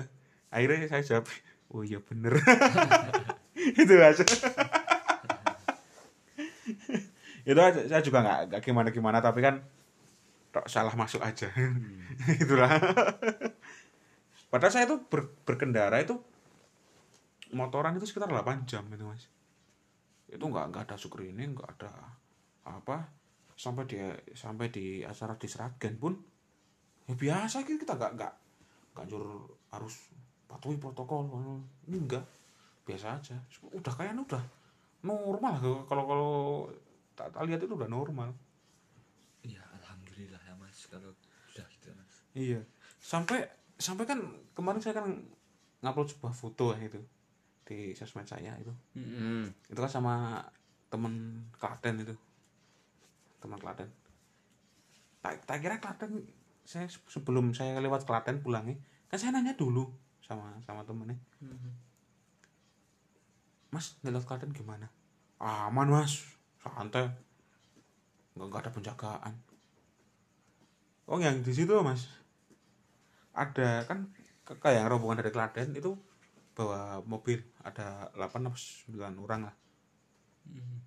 akhirnya 0.52 0.84
saya 0.84 1.00
jawab 1.00 1.24
oh 1.72 1.80
iya 1.80 1.96
bener. 2.04 2.36
Itu 3.80 3.96
aja. 3.96 4.24
Itu 7.48 7.60
aja 7.64 7.80
saya 7.88 8.02
juga 8.04 8.18
nggak 8.20 8.60
gimana 8.60 8.92
gimana 8.92 9.24
tapi 9.24 9.40
kan 9.40 9.64
salah 10.68 10.92
masuk 10.92 11.24
aja. 11.24 11.48
Itulah 12.28 12.76
padahal 14.54 14.70
saya 14.70 14.86
itu 14.86 15.02
ber- 15.10 15.34
berkendara 15.42 15.98
itu 15.98 16.14
motoran 17.50 17.98
itu 17.98 18.06
sekitar 18.06 18.30
8 18.30 18.62
jam 18.70 18.86
itu 18.94 19.02
mas 19.02 19.26
itu 20.30 20.44
nggak 20.46 20.70
nggak 20.70 20.82
ada 20.86 20.96
screening 20.96 21.58
nggak 21.58 21.70
ada 21.74 21.90
apa 22.70 23.10
sampai 23.58 23.82
di 23.90 23.98
sampai 24.34 24.70
di 24.70 25.02
acara 25.02 25.34
di 25.34 25.46
Sragen 25.50 25.98
pun 25.98 26.14
ya 27.10 27.14
biasa 27.18 27.66
gitu 27.66 27.82
kita 27.82 27.98
nggak 27.98 28.12
nggak 28.14 28.32
nggak 28.94 29.06
jur 29.10 29.26
harus 29.74 30.14
patuhi 30.46 30.78
protokol 30.78 31.26
ini 31.90 31.98
enggak 31.98 32.22
biasa 32.86 33.18
aja 33.18 33.36
udah 33.74 33.92
kayaknya 33.92 34.22
udah 34.22 34.42
normal 35.02 35.58
kalau 35.90 36.04
kalau 36.06 36.32
tak, 37.18 37.34
tak 37.34 37.42
lihat 37.50 37.58
itu 37.66 37.74
udah 37.74 37.90
normal 37.90 38.30
Iya, 39.44 39.60
alhamdulillah 39.76 40.40
ya, 40.40 40.56
Mas. 40.56 40.88
Kalau 40.88 41.12
sudah 41.52 41.68
gitu, 41.68 41.92
Mas. 41.92 42.14
iya 42.32 42.64
sampai 42.96 43.44
sampai 43.78 44.04
kan 44.06 44.18
kemarin 44.54 44.80
saya 44.80 45.02
kan 45.02 45.10
ngupload 45.82 46.08
sebuah 46.14 46.32
foto 46.32 46.72
ya 46.72 46.80
itu 46.86 47.00
di 47.64 47.96
sosmed 47.96 48.28
saya 48.28 48.52
itu. 48.60 48.72
Mm-mm. 48.96 49.48
itu 49.72 49.78
kan 49.80 49.90
sama 49.90 50.44
temen 50.92 51.44
Klaten 51.56 52.00
itu. 52.00 52.14
Teman 53.40 53.58
Klaten. 53.60 53.88
Tak, 55.24 55.48
tak 55.48 55.58
kira 55.64 55.80
Klaten 55.80 56.24
saya 56.64 56.88
sebelum 56.88 57.52
saya 57.52 57.76
lewat 57.80 58.08
Klaten 58.08 58.40
pulangnya 58.40 58.76
kan 59.08 59.20
saya 59.20 59.36
nanya 59.36 59.56
dulu 59.56 59.88
sama 60.24 60.56
sama 60.64 60.84
temennya. 60.84 61.16
Mhm. 61.40 61.72
mas 63.72 63.98
lewat 64.06 64.24
Klaten 64.24 64.54
gimana? 64.54 64.86
Aman 65.42 65.90
mas. 65.90 66.22
Santai. 66.62 67.10
Nggak 68.38 68.46
nggak 68.48 68.62
ada 68.64 68.70
penjagaan. 68.72 69.34
Oh 71.04 71.20
yang 71.20 71.44
di 71.44 71.52
situ 71.52 71.74
mas 71.84 72.23
ada 73.34 73.82
kan 73.84 74.08
kayak 74.46 74.86
rombongan 74.86 75.20
dari 75.20 75.34
Klaten 75.34 75.74
itu 75.74 75.98
bawa 76.54 77.02
mobil 77.02 77.42
ada 77.66 78.08
8 78.14 78.30
atau 78.46 78.54
9 78.54 79.18
orang 79.26 79.50
lah. 79.50 79.56
Mhm. 80.46 80.78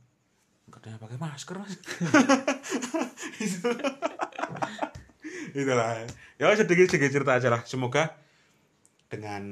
katanya 0.68 1.00
pakai 1.00 1.16
masker 1.16 1.56
mas. 1.64 1.80
Itu. 3.43 3.72
Itulah. 5.56 6.04
Ya 6.36 6.52
sedikit 6.60 6.91
sedikit 6.91 7.12
cerita 7.12 7.39
aja 7.39 7.48
lah. 7.48 7.64
Semoga 7.64 8.20
dengan 9.08 9.43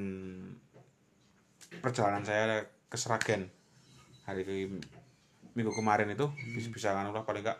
perjalanan 1.80 2.28
saya 2.28 2.68
ke 2.91 2.98
Seragen 3.00 3.48
hari 4.28 4.43
ke 4.43 4.54
minggu 5.56 5.72
kemarin 5.72 6.12
itu 6.12 6.28
bisa 6.52 6.68
bisa 6.68 6.88
kan 6.91 7.08
lah 7.08 7.24
paling 7.24 7.41
enggak. 7.48 7.58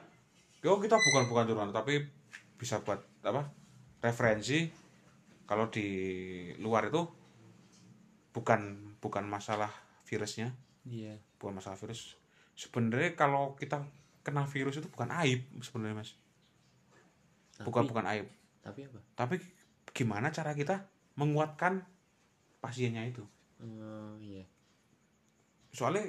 Yo 0.59 0.75
kita 0.83 0.99
bukan 0.99 1.23
bukan 1.31 1.43
curhat 1.47 1.71
tapi 1.71 2.03
bisa 2.59 2.83
buat 2.83 2.99
apa 3.23 3.47
referensi 4.03 4.67
kalau 5.45 5.69
di 5.69 5.87
luar 6.57 6.89
itu 6.89 7.05
bukan 8.33 8.93
bukan 8.99 9.23
masalah 9.29 9.71
virusnya. 10.05 10.53
Iya. 10.85 11.17
bukan 11.41 11.57
masalah 11.57 11.77
virus. 11.81 12.13
Sebenarnya 12.53 13.17
kalau 13.17 13.57
kita 13.57 13.81
kena 14.21 14.45
virus 14.45 14.77
itu 14.77 14.89
bukan 14.89 15.09
aib 15.25 15.41
sebenarnya 15.61 15.97
mas. 15.97 16.11
Tapi, 17.57 17.65
bukan 17.65 17.83
bukan 17.89 18.05
aib. 18.13 18.27
Tapi 18.61 18.89
apa? 18.89 18.99
tapi 19.17 19.35
gimana 19.93 20.29
cara 20.29 20.53
kita 20.53 20.85
menguatkan 21.17 21.85
pasiennya 22.61 23.05
itu? 23.05 23.25
Oh, 23.61 24.17
iya. 24.19 24.43
soalnya 25.73 26.05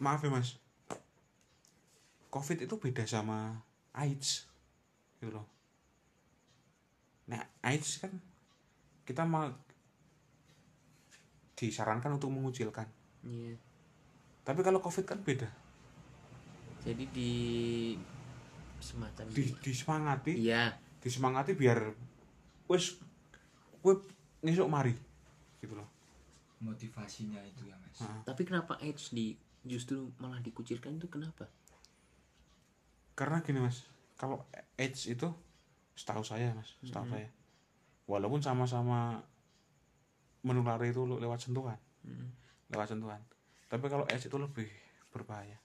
maaf 0.00 0.20
ya 0.24 0.32
mas. 0.32 0.60
Covid 2.32 2.64
itu 2.64 2.74
beda 2.80 3.04
sama 3.04 3.60
AIDS 3.92 4.48
gitu 5.20 5.32
loh 5.32 5.46
nah 7.32 7.40
AIDS 7.64 8.04
kan 8.04 8.12
kita 9.08 9.24
mau 9.24 9.48
disarankan 11.56 12.20
untuk 12.20 12.28
mengucilkan. 12.28 12.84
Iya. 13.22 13.54
tapi 14.42 14.60
kalau 14.66 14.82
covid 14.82 15.06
kan 15.06 15.22
beda. 15.22 15.46
Jadi 16.82 17.06
di 17.14 17.32
semacam 18.82 19.24
di 19.30 19.54
disemangati. 19.62 20.32
Iya. 20.36 20.74
disemangati 21.02 21.54
biar 21.54 21.78
wes 22.70 22.98
gue 23.82 23.94
ngesuk 24.42 24.68
mari 24.68 24.94
gitu 25.62 25.74
loh. 25.78 25.88
Motivasinya 26.62 27.42
itu 27.42 27.66
ya, 27.66 27.74
Mas. 27.74 27.98
Nah, 28.02 28.22
Tapi 28.22 28.42
kenapa 28.46 28.78
AIDS 28.78 29.10
di 29.10 29.34
justru 29.66 30.10
malah 30.18 30.42
dikucilkan 30.42 30.98
itu 30.98 31.06
kenapa? 31.06 31.46
Karena 33.14 33.42
gini 33.42 33.62
mas. 33.62 33.86
Kalau 34.18 34.46
AIDS 34.78 35.06
itu 35.06 35.30
setahu 35.92 36.22
saya 36.22 36.52
mas 36.52 36.72
setahu 36.80 37.04
saya. 37.06 37.28
Walaupun 38.04 38.40
sama-sama 38.40 39.22
menulari 40.42 40.90
itu 40.90 41.02
le- 41.02 41.18
lewat 41.18 41.38
sentuhan. 41.40 41.78
Lewat 42.68 42.88
sentuhan. 42.88 43.20
Tapi 43.68 43.86
kalau 43.86 44.04
AIDS 44.04 44.26
itu 44.26 44.36
lebih 44.36 44.68
berbahaya. 45.08 45.56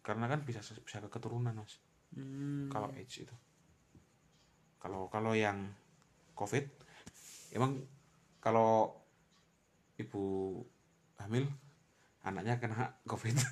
Karena 0.00 0.26
kan 0.26 0.40
bisa 0.40 0.62
bisa 0.62 1.00
ke 1.00 1.08
keturunan 1.08 1.52
mas. 1.52 1.82
Hmm. 2.14 2.70
kalau 2.70 2.88
AIDS 2.92 3.18
itu. 3.18 3.34
Kalau 4.78 5.08
kalau 5.08 5.32
yang 5.32 5.74
COVID 6.32 6.62
emang 7.50 7.82
kalau 8.38 8.94
ibu 9.96 10.60
hamil 11.16 11.50
anaknya 12.22 12.56
kena 12.56 12.94
COVID. 13.04 13.34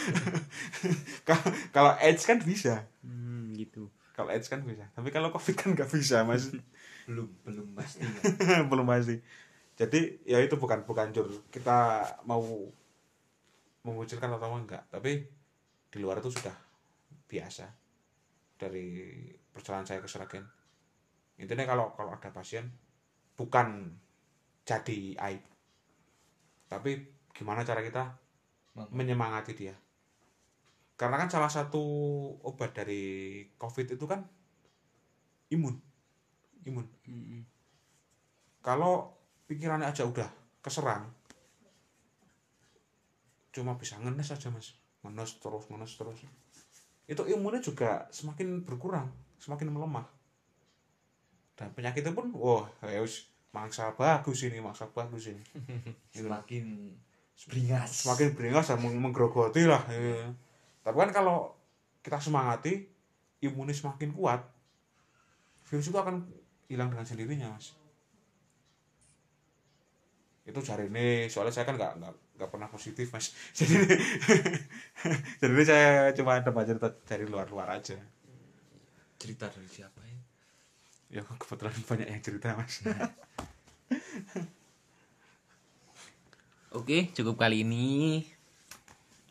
Kalau- 1.26 1.54
kalau 1.70 1.92
AIDS 1.96 2.24
kan 2.24 2.38
bisa. 2.40 2.84
Hmm, 3.00 3.52
gitu 3.54 3.88
kalau 4.14 4.28
AIDS 4.30 4.50
kan 4.50 4.62
bisa. 4.66 4.86
Tapi 4.92 5.08
kalau 5.14 5.30
COVID 5.30 5.54
kan 5.56 5.68
nggak 5.74 5.90
bisa 5.90 6.22
mas. 6.26 6.50
Belum 7.10 7.26
belum 7.42 7.74
pasti 7.74 8.06
ya. 8.06 8.22
belum 8.70 8.86
pasti. 8.86 9.18
Jadi 9.74 10.22
ya 10.22 10.38
itu 10.38 10.54
bukan 10.60 10.86
bukan 10.86 11.10
jur 11.10 11.26
kita 11.50 12.06
mau 12.22 12.44
mengucilkan 13.82 14.30
atau 14.30 14.54
enggak. 14.54 14.86
Tapi 14.92 15.26
di 15.90 15.98
luar 15.98 16.22
itu 16.22 16.30
sudah 16.30 16.54
biasa 17.26 17.66
dari 18.54 19.26
perjalanan 19.50 19.88
saya 19.88 19.98
ke 19.98 20.06
Seragen 20.06 20.46
intinya 21.40 21.64
kalau 21.64 21.96
kalau 21.96 22.12
ada 22.14 22.30
pasien 22.30 22.68
bukan 23.34 23.96
jadi 24.62 25.16
aib. 25.18 25.42
Tapi 26.68 26.90
gimana 27.34 27.66
cara 27.66 27.82
kita 27.82 28.06
menyemangati 28.94 29.56
dia 29.56 29.74
karena 31.00 31.16
kan 31.16 31.32
salah 31.32 31.48
satu 31.48 31.80
obat 32.44 32.76
dari 32.76 33.40
covid 33.56 33.88
itu 33.88 34.04
kan 34.04 34.20
imun. 35.48 35.80
Imun. 36.68 36.84
Hmm. 37.08 37.40
kalau 38.60 39.16
pikirannya 39.48 39.88
aja 39.88 40.04
udah 40.04 40.28
keserang 40.60 41.08
cuma 43.56 43.80
bisa 43.80 43.96
ngenes 43.96 44.28
aja 44.28 44.52
mas. 44.52 44.76
Ngenes 45.00 45.40
terus 45.40 45.64
ngenes 45.72 45.96
terus. 45.96 46.20
Itu 47.08 47.24
imunnya 47.24 47.64
juga 47.64 48.04
semakin 48.12 48.60
berkurang 48.68 49.08
semakin 49.40 49.72
melemah. 49.72 50.04
Dan 51.56 51.72
penyakitnya 51.72 52.12
pun 52.12 52.28
wah 52.36 52.68
ya 52.84 53.00
wis 53.00 53.32
mangsa 53.56 53.96
bagus 53.96 54.44
ini 54.44 54.60
mangsa 54.60 54.84
bagus 54.92 55.32
ini. 55.32 55.42
Semakin 56.14 56.92
beringas. 57.48 58.04
Semakin 58.04 58.36
beringas 58.36 58.68
dan 58.68 58.78
meng- 58.84 59.00
menggerogoti 59.00 59.64
lah 59.64 59.80
ya. 59.88 60.28
Tapi 60.80 60.96
kan 60.96 61.10
kalau 61.12 61.52
kita 62.00 62.16
semangati 62.20 62.88
imunnya 63.44 63.76
semakin 63.76 64.12
kuat 64.16 64.40
virus 65.68 65.88
itu 65.88 65.98
akan 65.98 66.24
hilang 66.66 66.88
dengan 66.90 67.06
sendirinya 67.06 67.52
mas. 67.52 67.76
Itu 70.44 70.60
cari 70.64 70.88
ini 70.90 71.30
soalnya 71.30 71.54
saya 71.54 71.68
kan 71.68 71.76
nggak 71.76 71.92
nggak 72.00 72.14
nggak 72.40 72.50
pernah 72.50 72.68
positif 72.72 73.12
mas. 73.12 73.32
Jadi 73.58 73.74
jadi 75.40 75.62
saya 75.62 76.12
cuma 76.16 76.40
dapat 76.40 76.64
cerita 76.68 76.88
dari 77.06 77.24
luar-luar 77.28 77.68
aja. 77.76 78.00
Cerita 79.20 79.46
dari 79.52 79.68
siapa 79.68 80.00
ya 80.04 80.20
ya 81.10 81.26
kebetulan 81.26 81.74
banyak 81.74 82.06
yang 82.06 82.22
cerita 82.22 82.54
mas. 82.54 82.80
Oke, 86.78 87.10
cukup 87.10 87.34
kali 87.34 87.66
ini 87.66 88.22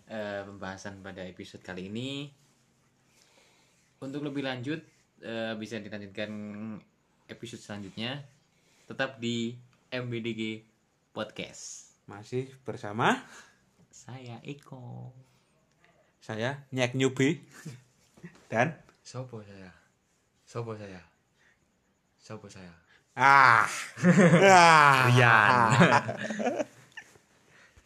eh, 0.09 0.41
pembahasan 0.43 0.99
pada 0.99 1.21
episode 1.23 1.61
kali 1.61 1.87
ini. 1.87 2.27
Untuk 4.01 4.25
lebih 4.25 4.43
lanjut 4.43 4.81
eh, 5.21 5.53
bisa 5.55 5.77
dilanjutkan 5.77 6.29
episode 7.29 7.61
selanjutnya. 7.61 8.25
Tetap 8.89 9.21
di 9.21 9.53
MBDG 9.89 10.65
Podcast. 11.09 11.89
masih 12.09 12.49
bersama 12.65 13.21
Saya 13.93 14.41
Eko. 14.41 15.13
saya 16.19 16.65
Nyek 16.73 16.97
Nyubi 16.97 17.37
dan 18.49 18.73
Sopo 19.05 19.45
saya 19.45 19.69
Sopo 20.41 20.73
saya 20.73 21.01
Sopo 22.17 22.49
saya 22.49 22.73
ah, 23.13 23.69
ah 24.41 25.05
Rian 25.13 26.65